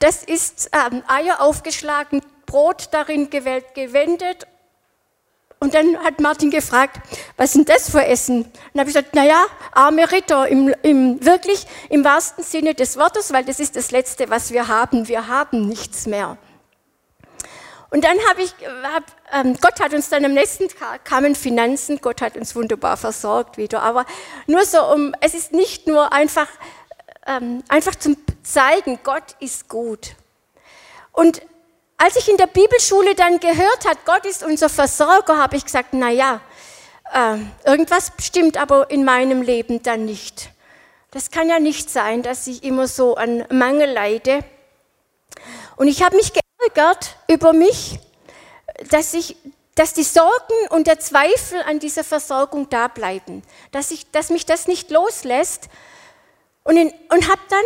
[0.00, 2.20] Das ist ähm, Eier aufgeschlagen,
[2.54, 4.46] Brot darin gewendet.
[5.58, 7.00] Und dann hat Martin gefragt,
[7.36, 8.44] was sind das für Essen?
[8.44, 12.96] Und dann habe ich gesagt, naja, arme Ritter, im, im, wirklich im wahrsten Sinne des
[12.96, 15.08] Wortes, weil das ist das Letzte, was wir haben.
[15.08, 16.38] Wir haben nichts mehr.
[17.90, 22.00] Und dann habe ich, hab, ähm, Gott hat uns dann am nächsten Tag kamen Finanzen,
[22.00, 23.82] Gott hat uns wunderbar versorgt wieder.
[23.82, 24.06] Aber
[24.46, 26.48] nur so, um, es ist nicht nur einfach,
[27.26, 30.14] ähm, einfach zum Zeigen, Gott ist gut.
[31.10, 31.42] Und
[31.96, 35.90] als ich in der Bibelschule dann gehört hat, Gott ist unser Versorger, habe ich gesagt,
[35.92, 36.40] na ja,
[37.12, 37.36] äh,
[37.68, 40.50] irgendwas stimmt aber in meinem Leben dann nicht.
[41.10, 44.40] Das kann ja nicht sein, dass ich immer so an Mangel leide.
[45.76, 47.98] Und ich habe mich geärgert über mich,
[48.90, 49.36] dass ich
[49.74, 54.46] dass die Sorgen und der Zweifel an dieser Versorgung da bleiben, dass, ich, dass mich
[54.46, 55.68] das nicht loslässt.
[56.62, 57.64] Und, und habe dann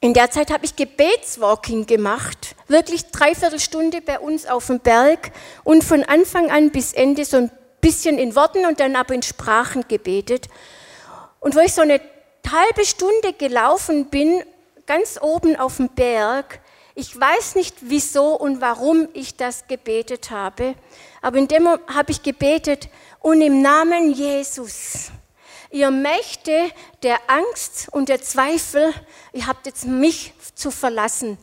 [0.00, 5.32] in der Zeit habe ich Gebetswalking gemacht, wirklich dreiviertel Stunde bei uns auf dem Berg
[5.64, 9.22] und von Anfang an bis Ende so ein bisschen in Worten und dann aber in
[9.22, 10.46] Sprachen gebetet.
[11.40, 12.00] Und wo ich so eine
[12.50, 14.42] halbe Stunde gelaufen bin,
[14.86, 16.60] ganz oben auf dem Berg,
[16.94, 20.74] ich weiß nicht wieso und warum ich das gebetet habe,
[21.22, 22.88] aber in dem habe ich gebetet
[23.20, 25.10] und im Namen Jesus
[25.70, 26.70] Ihr Mächte
[27.02, 28.94] der Angst und der Zweifel,
[29.34, 31.36] ihr habt jetzt mich zu verlassen.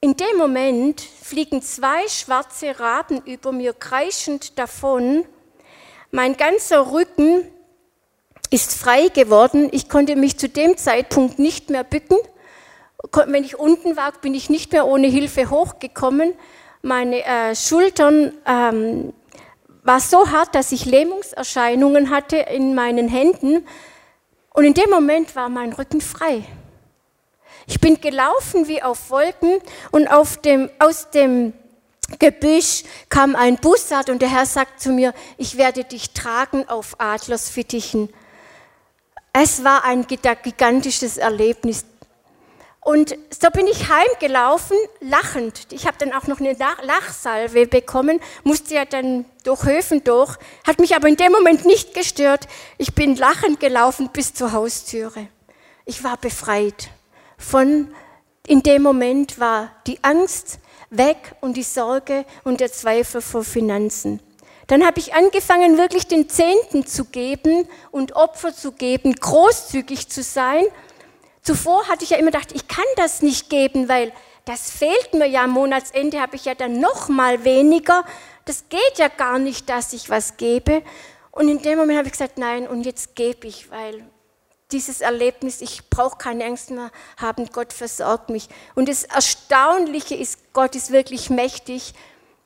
[0.00, 5.26] In dem Moment fliegen zwei schwarze Raben über mir kreischend davon.
[6.10, 7.46] Mein ganzer Rücken
[8.50, 9.68] ist frei geworden.
[9.70, 12.18] Ich konnte mich zu dem Zeitpunkt nicht mehr bücken.
[13.26, 16.32] Wenn ich unten war, bin ich nicht mehr ohne Hilfe hochgekommen.
[16.80, 19.12] Meine äh, Schultern ähm,
[19.82, 23.66] war so hart, dass ich Lähmungserscheinungen hatte in meinen Händen
[24.54, 26.44] und in dem Moment war mein Rücken frei.
[27.66, 31.52] Ich bin gelaufen wie auf Wolken und auf dem, aus dem
[32.18, 36.96] Gebüsch kam ein Bussard und der Herr sagt zu mir, ich werde dich tragen auf
[36.98, 38.12] Adlersfittichen.
[39.32, 41.84] Es war ein gigantisches Erlebnis.
[42.84, 45.68] Und so bin ich heimgelaufen, lachend.
[45.70, 50.80] Ich habe dann auch noch eine Lachsalve bekommen, musste ja dann durch Höfen durch, hat
[50.80, 52.48] mich aber in dem Moment nicht gestört.
[52.78, 55.28] Ich bin lachend gelaufen bis zur Haustüre.
[55.84, 56.90] Ich war befreit.
[57.38, 57.94] Von,
[58.48, 60.58] in dem Moment war die Angst
[60.90, 64.18] weg und die Sorge und der Zweifel vor Finanzen.
[64.66, 70.22] Dann habe ich angefangen, wirklich den Zehnten zu geben und Opfer zu geben, großzügig zu
[70.24, 70.64] sein
[71.42, 74.12] Zuvor hatte ich ja immer gedacht, ich kann das nicht geben, weil
[74.44, 78.04] das fehlt mir ja am Monatsende, habe ich ja dann noch mal weniger.
[78.44, 80.82] Das geht ja gar nicht, dass ich was gebe.
[81.30, 84.04] Und in dem Moment habe ich gesagt, nein, und jetzt gebe ich, weil
[84.70, 88.48] dieses Erlebnis, ich brauche keine Angst mehr haben, Gott versorgt mich.
[88.74, 91.94] Und das Erstaunliche ist, Gott ist wirklich mächtig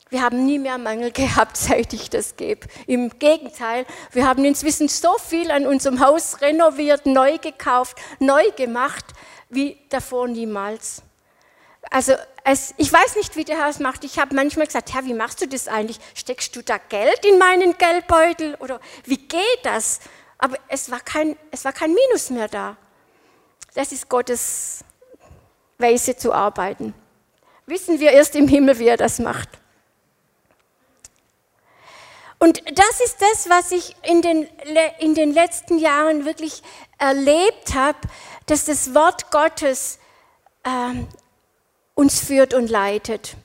[0.09, 2.67] wir haben nie mehr Mangel gehabt, seit ich das gebe.
[2.85, 9.05] Im Gegenteil, wir haben inzwischen so viel an unserem Haus renoviert, neu gekauft, neu gemacht,
[9.49, 11.01] wie davor niemals.
[11.89, 14.03] Also es, ich weiß nicht, wie der Herr es macht.
[14.03, 15.99] Ich habe manchmal gesagt, Herr, wie machst du das eigentlich?
[16.15, 19.99] Steckst du da Geld in meinen Geldbeutel oder wie geht das?
[20.37, 22.77] Aber es war kein, es war kein Minus mehr da.
[23.73, 24.83] Das ist Gottes
[25.77, 26.93] Weise zu arbeiten.
[27.65, 29.49] Wissen wir erst im Himmel, wie er das macht.
[32.39, 34.47] Und das ist das, was ich in den,
[34.99, 36.61] in den letzten Jahren wirklich
[36.99, 37.97] erlebt habe,
[38.45, 39.99] dass das Wort Gottes
[40.63, 40.93] äh,
[41.95, 43.35] uns führt und leitet.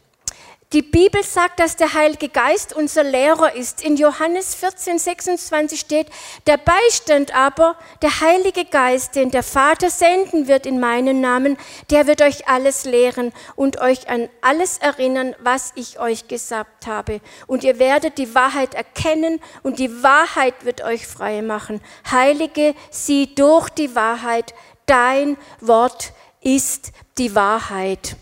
[0.72, 3.84] Die Bibel sagt, dass der Heilige Geist unser Lehrer ist.
[3.84, 6.06] In Johannes 14, 26 steht,
[6.46, 11.58] der Beistand aber, der Heilige Geist, den der Vater senden wird in meinen Namen,
[11.90, 17.20] der wird euch alles lehren und euch an alles erinnern, was ich euch gesagt habe.
[17.46, 21.82] Und ihr werdet die Wahrheit erkennen und die Wahrheit wird euch frei machen.
[22.10, 24.54] Heilige sie durch die Wahrheit.
[24.86, 28.16] Dein Wort ist die Wahrheit.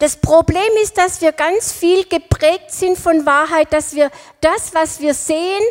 [0.00, 4.10] Das Problem ist, dass wir ganz viel geprägt sind von Wahrheit, dass wir
[4.40, 5.62] das, was wir sehen,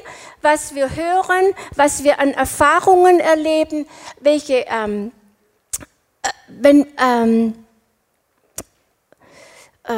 [0.43, 3.87] was wir hören, was wir an Erfahrungen erleben,
[4.19, 5.11] welche, ähm,
[6.21, 7.68] äh, wenn, ähm, äh,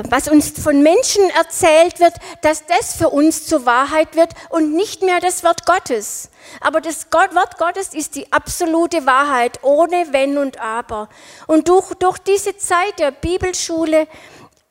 [0.10, 5.01] was uns von Menschen erzählt wird, dass das für uns zur Wahrheit wird und nicht
[5.01, 6.30] mehr das Wort Gottes.
[6.62, 11.10] Aber das Wort Gottes ist die absolute Wahrheit, ohne Wenn und Aber.
[11.47, 14.08] Und durch, durch diese Zeit der Bibelschule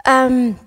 [0.07, 0.59] ähm,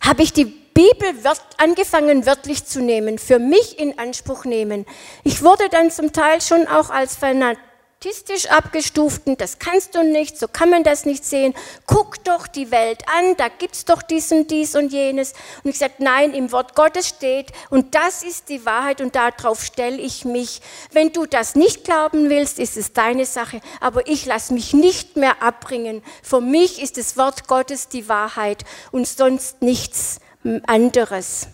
[0.00, 1.14] habe ich die Bibel
[1.58, 4.86] angefangen wörtlich zu nehmen, für mich in Anspruch nehmen.
[5.24, 7.56] Ich wurde dann zum Teil schon auch als Fanat
[8.02, 11.54] statistisch abgestuften, das kannst du nicht, so kann man das nicht sehen.
[11.86, 15.34] Guck doch die Welt an, da gibt's doch dies und dies und jenes.
[15.62, 19.62] Und ich sagte, nein, im Wort Gottes steht und das ist die Wahrheit und darauf
[19.62, 20.60] stelle ich mich.
[20.90, 25.16] Wenn du das nicht glauben willst, ist es deine Sache, aber ich lasse mich nicht
[25.16, 26.02] mehr abbringen.
[26.24, 30.18] Für mich ist das Wort Gottes die Wahrheit und sonst nichts
[30.66, 31.46] anderes.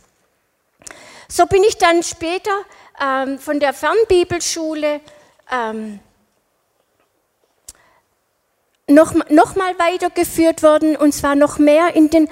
[1.28, 2.52] So bin ich dann später
[2.98, 5.02] ähm, von der Fernbibelschule
[5.52, 6.00] ähm,
[8.88, 12.29] noch, noch mal weitergeführt worden und zwar noch mehr in den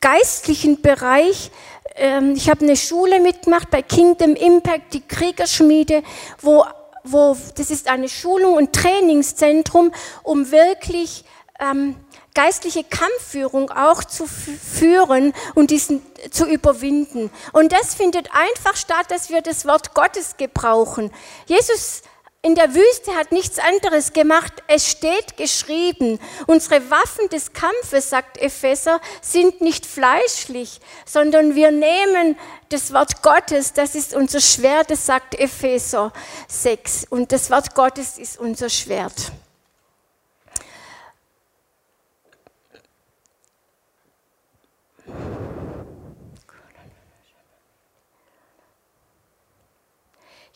[0.00, 1.50] geistlichen Bereich.
[1.96, 6.02] Ähm, ich habe eine Schule mitgemacht bei Kingdom Impact, die Kriegerschmiede,
[6.40, 6.64] wo,
[7.04, 11.24] wo das ist eine Schulung und Trainingszentrum, um wirklich
[11.58, 11.96] ähm,
[12.34, 16.00] geistliche Kampfführung auch zu führen und diesen
[16.30, 17.30] zu überwinden.
[17.52, 21.10] Und das findet einfach statt, dass wir das Wort Gottes gebrauchen.
[21.46, 22.02] Jesus
[22.42, 24.52] in der Wüste hat nichts anderes gemacht.
[24.66, 32.38] Es steht geschrieben, unsere Waffen des Kampfes, sagt Epheser, sind nicht fleischlich, sondern wir nehmen
[32.70, 36.12] das Wort Gottes, das ist unser Schwert, das sagt Epheser
[36.48, 37.06] 6.
[37.10, 39.32] Und das Wort Gottes ist unser Schwert.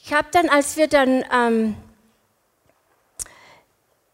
[0.07, 1.77] Ich habe dann, als wir dann ähm,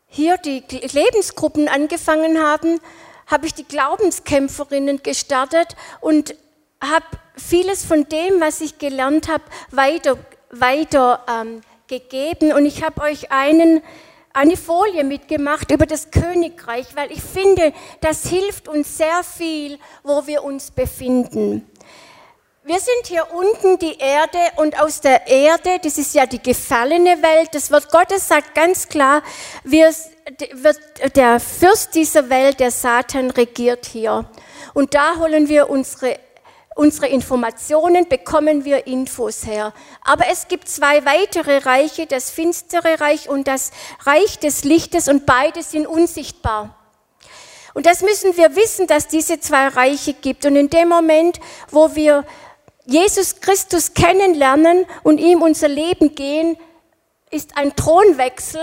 [0.06, 2.80] hier die Lebensgruppen angefangen haben,
[3.26, 6.36] habe ich die Glaubenskämpferinnen gestartet und
[6.80, 10.16] habe vieles von dem, was ich gelernt habe, weiter,
[10.52, 12.52] weiter ähm, gegeben.
[12.52, 13.82] Und ich habe euch einen,
[14.32, 20.24] eine Folie mitgemacht über das Königreich, weil ich finde, das hilft uns sehr viel, wo
[20.28, 21.68] wir uns befinden.
[22.70, 27.20] Wir sind hier unten die Erde und aus der Erde, das ist ja die gefallene
[27.20, 29.24] Welt, das Wort Gottes sagt ganz klar,
[29.64, 29.92] wir,
[30.52, 34.24] wird der Fürst dieser Welt, der Satan, regiert hier.
[34.72, 36.20] Und da holen wir unsere,
[36.76, 39.72] unsere Informationen, bekommen wir Infos her.
[40.04, 43.72] Aber es gibt zwei weitere Reiche, das finstere Reich und das
[44.04, 46.76] Reich des Lichtes und beide sind unsichtbar.
[47.74, 50.44] Und das müssen wir wissen, dass diese zwei Reiche gibt.
[50.46, 52.24] Und in dem Moment, wo wir
[52.90, 56.56] Jesus Christus kennenlernen und ihm unser Leben gehen,
[57.30, 58.60] ist ein Thronwechsel.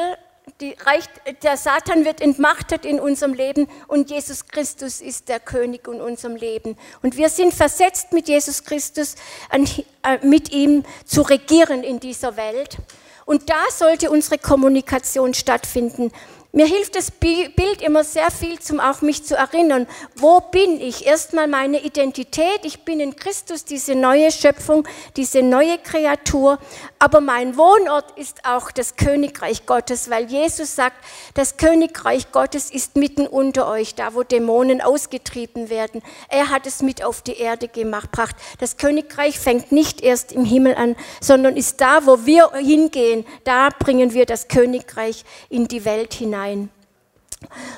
[0.86, 1.06] Reich,
[1.44, 6.36] der Satan wird entmachtet in unserem Leben und Jesus Christus ist der König in unserem
[6.36, 6.78] Leben.
[7.02, 9.16] Und wir sind versetzt mit Jesus Christus,
[9.50, 12.78] äh, mit ihm zu regieren in dieser Welt.
[13.26, 16.12] Und da sollte unsere Kommunikation stattfinden.
[16.58, 21.06] Mir hilft das Bild immer sehr viel, um auch mich zu erinnern, wo bin ich?
[21.06, 26.58] Erstmal meine Identität, ich bin in Christus, diese neue Schöpfung, diese neue Kreatur,
[26.98, 30.96] aber mein Wohnort ist auch das Königreich Gottes, weil Jesus sagt,
[31.36, 36.02] das Königreich Gottes ist mitten unter euch, da wo Dämonen ausgetrieben werden.
[36.28, 38.36] Er hat es mit auf die Erde gebracht.
[38.60, 43.70] Das Königreich fängt nicht erst im Himmel an, sondern ist da, wo wir hingehen, da
[43.70, 46.70] bringen wir das Königreich in die Welt hinein hinein.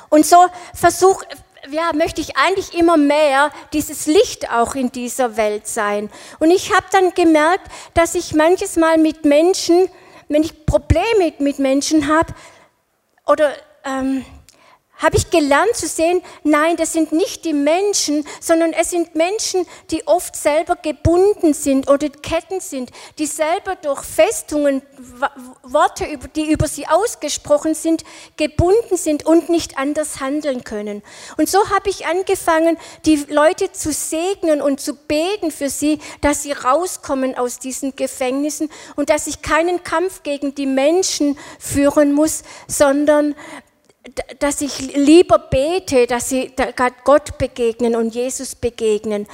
[0.10, 0.38] Und so
[0.74, 1.24] versuch,
[1.70, 6.10] ja, möchte ich eigentlich immer mehr dieses Licht auch in dieser Welt sein.
[6.40, 9.90] Und ich habe dann gemerkt, dass ich manches Mal mit Menschen,
[10.30, 12.34] wenn ich Probleme mit Menschen habe,
[13.28, 13.52] oder
[13.84, 14.26] ähm,
[15.00, 19.66] habe ich gelernt zu sehen, nein, das sind nicht die Menschen, sondern es sind Menschen,
[19.92, 24.82] die oft selber gebunden sind oder Ketten sind, die selber durch Festungen,
[25.64, 28.04] Worte, die über sie ausgesprochen sind,
[28.36, 31.02] gebunden sind und nicht anders handeln können.
[31.38, 36.44] Und so habe ich angefangen, die Leute zu segnen und zu beten für sie, dass
[36.44, 42.44] sie rauskommen aus diesen Gefängnissen und dass ich keinen Kampf gegen die Menschen führen muss,
[42.68, 43.36] sondern
[44.40, 46.52] dass ich lieber bete, dass sie
[47.04, 49.28] Gott begegnen und Jesus begegnen.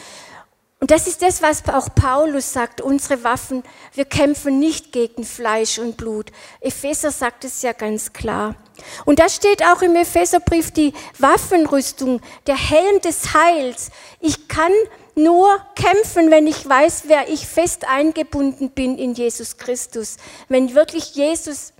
[0.81, 3.63] Und das ist das, was auch Paulus sagt, unsere Waffen,
[3.93, 6.31] wir kämpfen nicht gegen Fleisch und Blut.
[6.59, 8.55] Epheser sagt es ja ganz klar.
[9.05, 13.89] Und da steht auch im Epheserbrief die Waffenrüstung, der Helm des Heils.
[14.19, 14.71] Ich kann
[15.15, 20.17] nur kämpfen, wenn ich weiß, wer ich fest eingebunden bin in Jesus Christus.
[20.49, 21.71] Wenn wirklich Jesus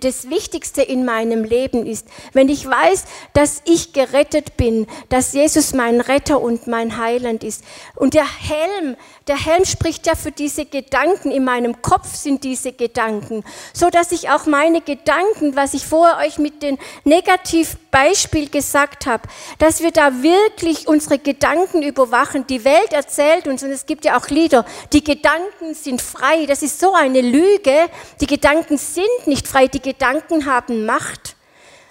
[0.00, 5.72] das Wichtigste in meinem Leben ist, wenn ich weiß, dass ich gerettet bin, dass Jesus
[5.72, 7.64] mein Retter und mein Heiland ist.
[7.96, 8.96] Und der Helm,
[9.26, 11.30] der Helm spricht ja für diese Gedanken.
[11.30, 13.42] In meinem Kopf sind diese Gedanken,
[13.72, 19.26] so dass ich auch meine Gedanken, was ich vorher euch mit dem Negativbeispiel gesagt habe,
[19.58, 22.46] dass wir da wirklich unsere Gedanken überwachen.
[22.46, 26.44] Die Welt erzählt uns, und es gibt ja auch Lieder, die Gedanken sind frei.
[26.46, 27.88] Das ist so eine Lüge.
[28.20, 29.53] Die Gedanken sind nicht frei.
[29.54, 31.36] Die Gedanken haben Macht.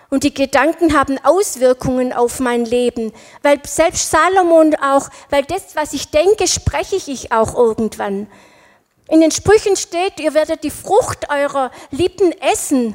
[0.09, 3.11] Und die Gedanken haben Auswirkungen auf mein Leben.
[3.41, 8.27] Weil selbst Salomon auch, weil das, was ich denke, spreche ich auch irgendwann.
[9.09, 12.93] In den Sprüchen steht, ihr werdet die Frucht eurer Lippen essen.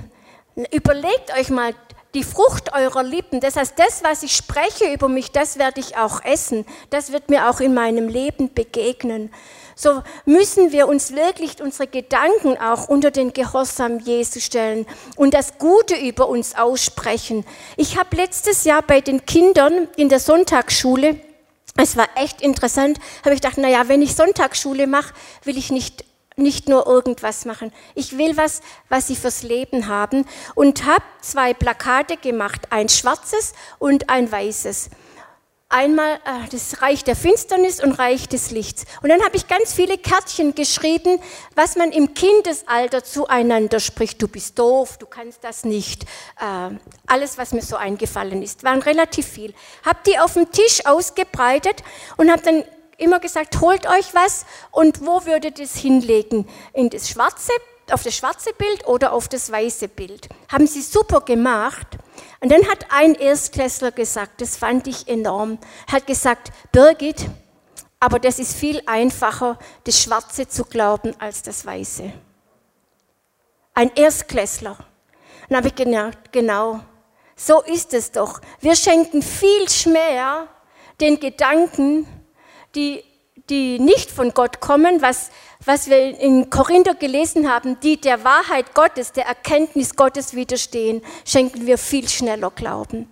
[0.71, 1.75] Überlegt euch mal,
[2.15, 5.97] die Frucht eurer Lippen, das heißt, das, was ich spreche über mich, das werde ich
[5.97, 6.65] auch essen.
[6.91, 9.31] Das wird mir auch in meinem Leben begegnen
[9.79, 15.59] so müssen wir uns wirklich unsere Gedanken auch unter den Gehorsam Jesu stellen und das
[15.59, 17.47] Gute über uns aussprechen.
[17.77, 21.21] Ich habe letztes Jahr bei den Kindern in der Sonntagsschule,
[21.77, 25.15] es war echt interessant, habe ich gedacht, naja, wenn ich Sonntagsschule mache,
[25.45, 26.05] will ich nicht
[26.35, 27.73] nicht nur irgendwas machen.
[27.97, 30.25] Ich will was, was sie fürs Leben haben
[30.55, 34.91] und habe zwei Plakate gemacht, ein schwarzes und ein weißes.
[35.71, 38.87] Einmal äh, das Reich der Finsternis und Reich des Lichts.
[39.03, 41.21] Und dann habe ich ganz viele Kärtchen geschrieben,
[41.57, 44.23] was man im Kindesalter zueinander spricht.
[44.23, 46.05] Du bist doof, du kannst das nicht.
[46.41, 46.75] Äh,
[47.07, 49.53] alles, was mir so eingefallen ist, waren relativ viel.
[49.85, 51.85] Habe die auf dem Tisch ausgebreitet
[52.17, 52.65] und habe dann
[52.97, 56.49] immer gesagt, holt euch was und wo würdet ihr es hinlegen?
[56.73, 57.53] In das schwarze,
[57.91, 60.31] auf das schwarze Bild oder auf das weiße Bild?
[60.51, 61.99] Haben sie super gemacht.
[62.41, 65.59] Und dann hat ein Erstklässler gesagt, das fand ich enorm,
[65.91, 67.29] hat gesagt, Birgit,
[68.01, 72.13] aber das ist viel einfacher, das Schwarze zu glauben als das Weiße.
[73.75, 74.77] Ein Erstklässler.
[75.49, 76.81] Dann habe ich gedacht, genau,
[77.35, 78.41] so ist es doch.
[78.61, 80.49] Wir schenken viel mehr
[81.01, 82.07] den Gedanken,
[82.75, 83.03] die,
[83.49, 85.31] die nicht von Gott kommen, was
[85.69, 91.67] was wir in Korinther gelesen haben, die der Wahrheit Gottes, der Erkenntnis Gottes widerstehen, schenken
[91.67, 93.07] wir viel schneller Glauben.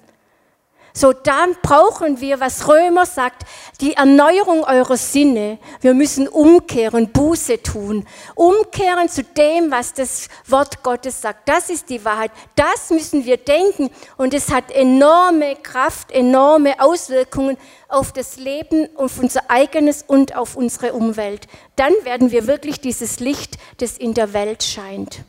[0.99, 3.42] So, dann brauchen wir, was Römer sagt,
[3.82, 5.59] die Erneuerung eurer Sinne.
[5.82, 8.07] Wir müssen umkehren, Buße tun.
[8.34, 11.51] Umkehren zu dem, was das Wort Gottes sagt.
[11.51, 12.30] Das ist die Wahrheit.
[12.55, 13.90] Das müssen wir denken.
[14.16, 20.57] Und es hat enorme Kraft, enorme Auswirkungen auf das Leben, auf unser eigenes und auf
[20.57, 21.47] unsere Umwelt.
[21.76, 25.26] Dann werden wir wirklich dieses Licht, das in der Welt scheint.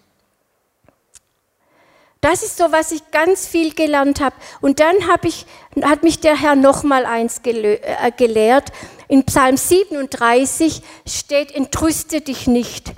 [2.29, 4.35] Das ist so, was ich ganz viel gelernt habe.
[4.59, 5.45] Und dann ich,
[5.81, 8.73] hat mich der Herr noch mal eins äh, gelehrt.
[9.07, 12.91] In Psalm 37 steht, entrüste dich nicht.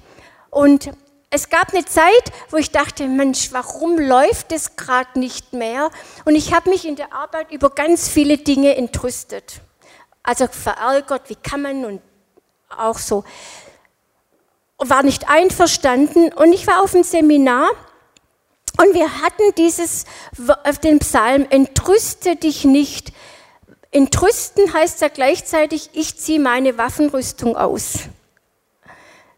[0.50, 0.90] Und
[1.30, 5.92] es gab eine Zeit, wo ich dachte, Mensch, warum läuft es gerade nicht mehr?
[6.26, 9.62] Und ich habe mich in der Arbeit über ganz viele Dinge entrüstet.
[10.24, 12.02] Also verärgert, wie kann man und
[12.76, 13.24] auch so.
[14.80, 16.34] War nicht einverstanden.
[16.34, 17.70] Und ich war auf einem Seminar
[18.78, 20.06] und wir hatten dieses,
[20.84, 23.14] den Psalm, entrüste dich nicht.
[23.92, 28.00] Entrüsten heißt ja gleichzeitig, ich ziehe meine Waffenrüstung aus.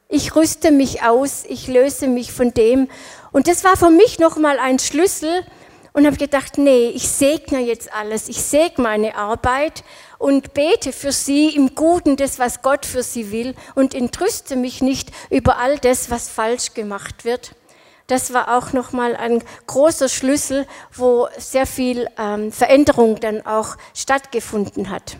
[0.09, 2.89] Ich rüste mich aus, ich löse mich von dem.
[3.31, 5.45] Und das war für mich nochmal ein Schlüssel
[5.93, 9.83] und habe gedacht, nee, ich segne jetzt alles, ich segne meine Arbeit
[10.17, 14.81] und bete für sie im Guten das, was Gott für sie will und entrüste mich
[14.81, 17.55] nicht über all das, was falsch gemacht wird
[18.11, 24.89] das war auch nochmal ein großer Schlüssel, wo sehr viel ähm, Veränderung dann auch stattgefunden
[24.89, 25.15] hat.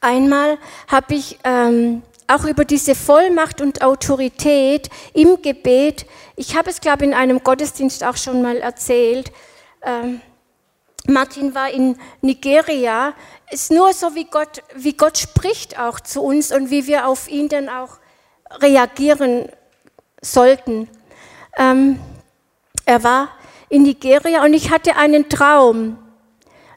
[0.00, 0.58] Einmal
[0.88, 6.06] habe ich ähm, auch über diese Vollmacht und Autorität im Gebet.
[6.34, 9.30] Ich habe es, glaube ich, in einem Gottesdienst auch schon mal erzählt.
[9.82, 10.20] Ähm,
[11.06, 13.14] Martin war in Nigeria.
[13.50, 17.28] Ist nur so, wie Gott, wie Gott spricht auch zu uns und wie wir auf
[17.28, 17.98] ihn dann auch
[18.60, 19.48] reagieren
[20.20, 20.88] sollten.
[21.56, 21.98] Ähm,
[22.84, 23.28] er war
[23.68, 25.98] in Nigeria und ich hatte einen Traum.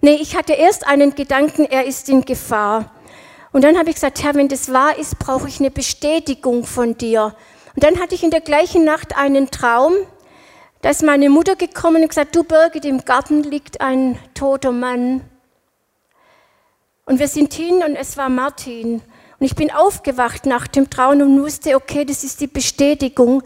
[0.02, 2.92] Nee, ich hatte erst einen Gedanken, er ist in Gefahr.
[3.52, 6.98] Und dann habe ich gesagt, Herr, wenn das wahr ist, brauche ich eine Bestätigung von
[6.98, 7.36] dir.
[7.76, 9.94] Und dann hatte ich in der gleichen Nacht einen Traum.
[10.84, 15.22] Da ist meine Mutter gekommen und gesagt, du Birgit, im Garten liegt ein toter Mann.
[17.06, 19.02] Und wir sind hin und es war Martin.
[19.40, 23.42] Und ich bin aufgewacht nach dem Traum und wusste, okay, das ist die Bestätigung.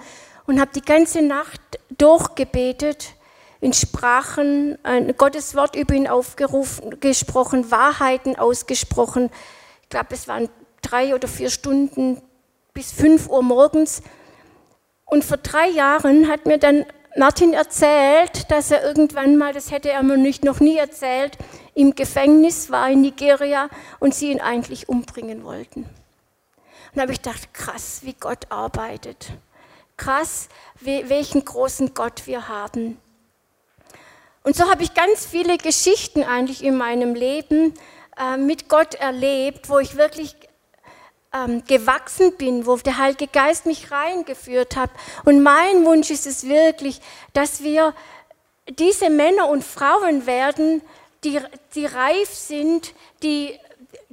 [0.47, 1.61] Und habe die ganze Nacht
[1.97, 3.13] durchgebetet,
[3.61, 9.29] in Sprachen, ein Gottes Wort über ihn aufgerufen, gesprochen, Wahrheiten ausgesprochen
[9.87, 10.49] ich glaube, es waren
[10.81, 12.21] drei oder vier Stunden
[12.73, 14.01] bis fünf Uhr morgens.
[15.05, 16.85] Und vor drei Jahren hat mir dann
[17.17, 21.35] Martin erzählt, dass er irgendwann mal, das hätte er mir nicht, noch nie erzählt,
[21.73, 25.81] im Gefängnis war in Nigeria und sie ihn eigentlich umbringen wollten.
[25.81, 25.89] Und
[26.93, 29.31] da habe ich gedacht, krass, wie Gott arbeitet.
[29.97, 30.47] Krass,
[30.79, 32.99] welchen großen Gott wir haben.
[34.43, 37.73] Und so habe ich ganz viele Geschichten eigentlich in meinem Leben,
[38.19, 40.36] äh, mit Gott erlebt, wo ich wirklich
[41.33, 44.89] ähm, gewachsen bin, wo der Heilige Geist mich reingeführt hat.
[45.25, 47.01] Und mein Wunsch ist es wirklich,
[47.33, 47.93] dass wir
[48.69, 50.81] diese Männer und Frauen werden,
[51.23, 51.39] die,
[51.75, 53.57] die reif sind, die,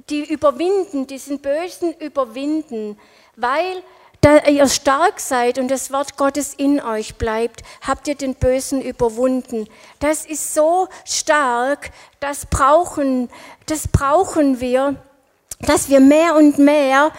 [0.09, 2.97] die überwinden, diesen Bösen überwinden,
[3.35, 3.83] weil
[4.49, 9.67] ihr stark seid und das Wort Gottes in euch bleibt, habt ihr den Bösen überwunden.
[9.99, 13.29] Das ist so stark, das brauchen,
[13.67, 14.95] das brauchen wir,
[15.65, 17.11] dass wir mehr und mehr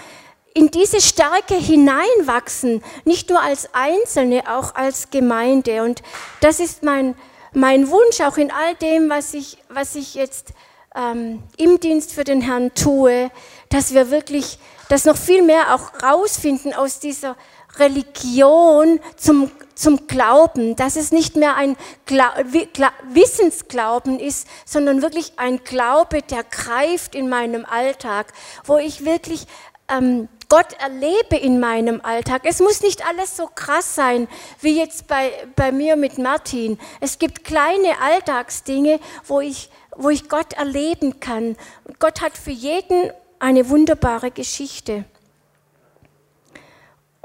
[0.54, 5.82] in diese Stärke hineinwachsen, nicht nur als Einzelne, auch als Gemeinde.
[5.82, 6.02] Und
[6.40, 7.14] das ist mein,
[7.52, 10.54] mein Wunsch, auch in all dem, was ich, was ich jetzt
[10.94, 13.30] ähm, im Dienst für den Herrn tue,
[13.68, 17.36] dass wir wirklich das noch viel mehr auch rausfinden aus dieser
[17.78, 22.34] Religion zum, zum Glauben, dass es nicht mehr ein Gla
[22.72, 28.32] Gla Wissensglauben ist, sondern wirklich ein Glaube, der greift in meinem Alltag,
[28.64, 29.46] wo ich wirklich
[29.88, 32.42] ähm, Gott erlebe in meinem Alltag.
[32.44, 34.28] Es muss nicht alles so krass sein,
[34.60, 36.78] wie jetzt bei, bei mir mit Martin.
[37.00, 41.56] Es gibt kleine Alltagsdinge, wo ich, wo ich Gott erleben kann.
[41.98, 45.04] Gott hat für jeden eine wunderbare Geschichte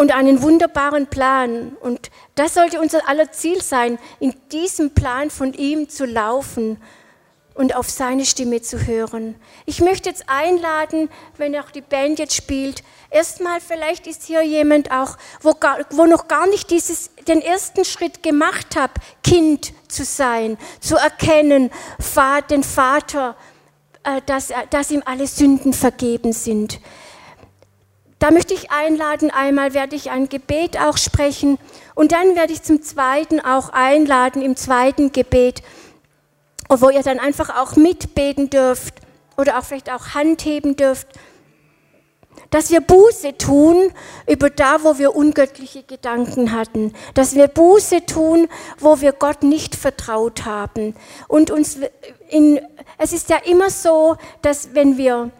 [0.01, 1.77] und einen wunderbaren Plan.
[1.79, 6.81] Und das sollte unser aller Ziel sein, in diesem Plan von ihm zu laufen
[7.53, 9.35] und auf seine Stimme zu hören.
[9.67, 12.81] Ich möchte jetzt einladen, wenn auch die Band jetzt spielt,
[13.11, 17.85] erstmal vielleicht ist hier jemand auch, wo, gar, wo noch gar nicht dieses, den ersten
[17.85, 18.89] Schritt gemacht hat,
[19.23, 21.69] Kind zu sein, zu erkennen,
[22.49, 23.35] den Vater
[24.03, 26.79] äh, dass, dass ihm alle Sünden vergeben sind.
[28.21, 31.57] Da möchte ich einladen, einmal werde ich ein Gebet auch sprechen
[31.95, 35.63] und dann werde ich zum zweiten auch einladen im zweiten Gebet,
[36.69, 38.93] wo ihr dann einfach auch mitbeten dürft
[39.37, 41.07] oder auch vielleicht auch Hand heben dürft
[42.49, 43.91] dass wir Buße tun
[44.27, 48.47] über da, wo wir ungöttliche Gedanken hatten, dass wir Buße tun,
[48.77, 50.93] wo wir Gott nicht vertraut haben.
[51.29, 51.77] Und uns
[52.29, 52.59] in,
[52.97, 55.31] es ist ja immer so, dass wenn wir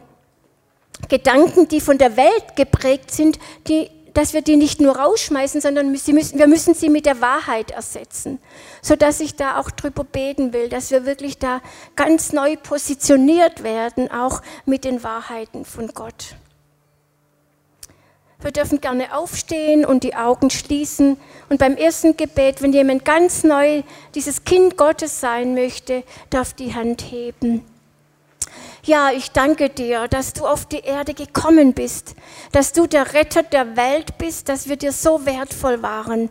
[1.09, 5.91] Gedanken, die von der Welt geprägt sind, die, dass wir die nicht nur rausschmeißen, sondern
[5.91, 8.39] müssen, wir müssen sie mit der Wahrheit ersetzen,
[8.81, 11.61] so dass ich da auch drüber beten will, dass wir wirklich da
[11.95, 16.35] ganz neu positioniert werden, auch mit den Wahrheiten von Gott.
[18.41, 21.17] Wir dürfen gerne aufstehen und die Augen schließen.
[21.49, 23.83] Und beim ersten Gebet, wenn jemand ganz neu
[24.15, 27.63] dieses Kind Gottes sein möchte, darf die Hand heben.
[28.83, 32.15] Ja, ich danke dir, dass du auf die Erde gekommen bist,
[32.51, 36.29] dass du der Retter der Welt bist, dass wir dir so wertvoll waren.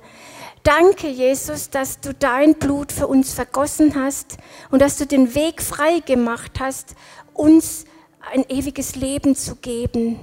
[0.64, 4.36] Danke, Jesus, dass du dein Blut für uns vergossen hast
[4.70, 6.96] und dass du den Weg frei gemacht hast,
[7.34, 7.84] uns
[8.32, 10.18] ein ewiges Leben zu geben.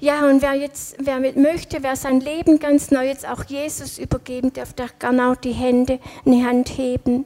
[0.00, 3.98] Ja, und wer jetzt, wer mit möchte, wer sein Leben ganz neu jetzt auch Jesus
[3.98, 7.24] übergeben darf, darf auch die Hände in die Hand heben.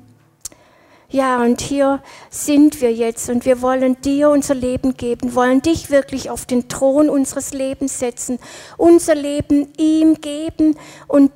[1.09, 5.89] Ja, und hier sind wir jetzt und wir wollen dir unser Leben geben, wollen dich
[5.91, 8.39] wirklich auf den Thron unseres Lebens setzen,
[8.77, 10.77] unser Leben ihm geben
[11.07, 11.31] und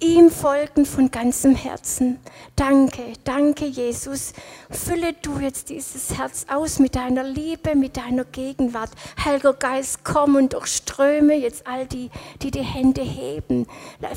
[0.00, 2.18] ihm folgen von ganzem Herzen.
[2.56, 4.32] Danke, danke Jesus.
[4.70, 8.90] Fülle du jetzt dieses Herz aus mit deiner Liebe, mit deiner Gegenwart.
[9.24, 12.10] Heiliger Geist, komm und durchströme jetzt all die,
[12.42, 13.66] die die Hände heben.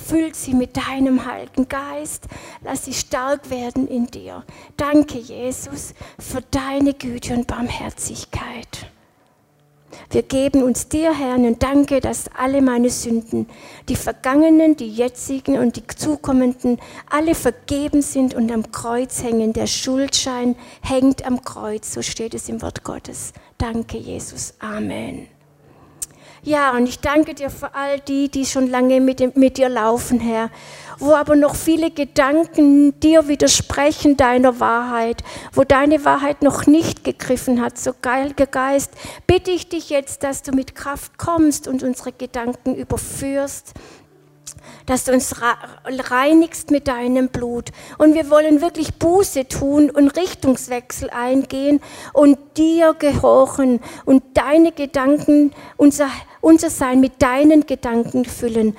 [0.05, 2.25] Füll sie mit deinem Heiligen Geist.
[2.61, 4.43] Lass sie stark werden in dir.
[4.77, 8.88] Danke, Jesus, für deine Güte und Barmherzigkeit.
[10.10, 13.48] Wir geben uns dir, Herr, und danke, dass alle meine Sünden,
[13.89, 16.80] die vergangenen, die jetzigen und die zukommenden,
[17.10, 19.54] alle vergeben sind und am Kreuz hängen.
[19.54, 23.34] Der Schuldschein hängt am Kreuz, so steht es im Wort Gottes.
[23.58, 24.54] Danke, Jesus.
[24.60, 25.32] Amen.
[26.44, 30.20] Ja, und ich danke dir für all die, die schon lange mit, mit dir laufen,
[30.20, 30.50] Herr
[31.00, 37.62] wo aber noch viele Gedanken dir widersprechen deiner Wahrheit, wo deine Wahrheit noch nicht gegriffen
[37.62, 37.78] hat.
[37.78, 38.91] So Heiliger Geist,
[39.28, 43.74] bitte ich dich jetzt, dass du mit Kraft kommst und unsere Gedanken überführst,
[44.86, 45.36] dass du uns
[45.86, 47.70] reinigst mit deinem Blut.
[47.97, 51.82] Und wir wollen wirklich Buße tun und Richtungswechsel eingehen
[52.14, 56.10] und dir gehorchen und deine Gedanken, unser,
[56.41, 58.76] unser Sein mit deinen Gedanken füllen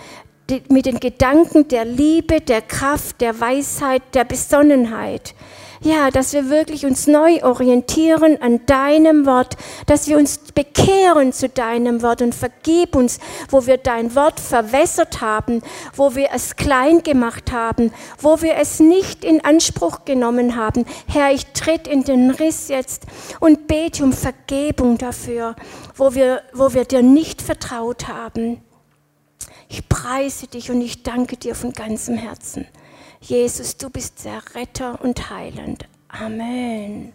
[0.68, 5.34] mit den Gedanken der Liebe, der Kraft, der Weisheit, der Besonnenheit.
[5.80, 9.56] Ja, dass wir wirklich uns neu orientieren an deinem Wort,
[9.86, 13.18] dass wir uns bekehren zu deinem Wort und vergib uns,
[13.50, 15.62] wo wir dein Wort verwässert haben,
[15.94, 20.84] wo wir es klein gemacht haben, wo wir es nicht in Anspruch genommen haben.
[21.06, 23.04] Herr, ich tritt in den Riss jetzt
[23.40, 25.56] und bete um Vergebung dafür,
[25.96, 28.62] wo wir, wo wir dir nicht vertraut haben.
[29.68, 32.66] Ich preise dich und ich danke dir von ganzem Herzen.
[33.20, 35.88] Jesus, du bist der Retter und Heiland.
[36.08, 37.12] Amen.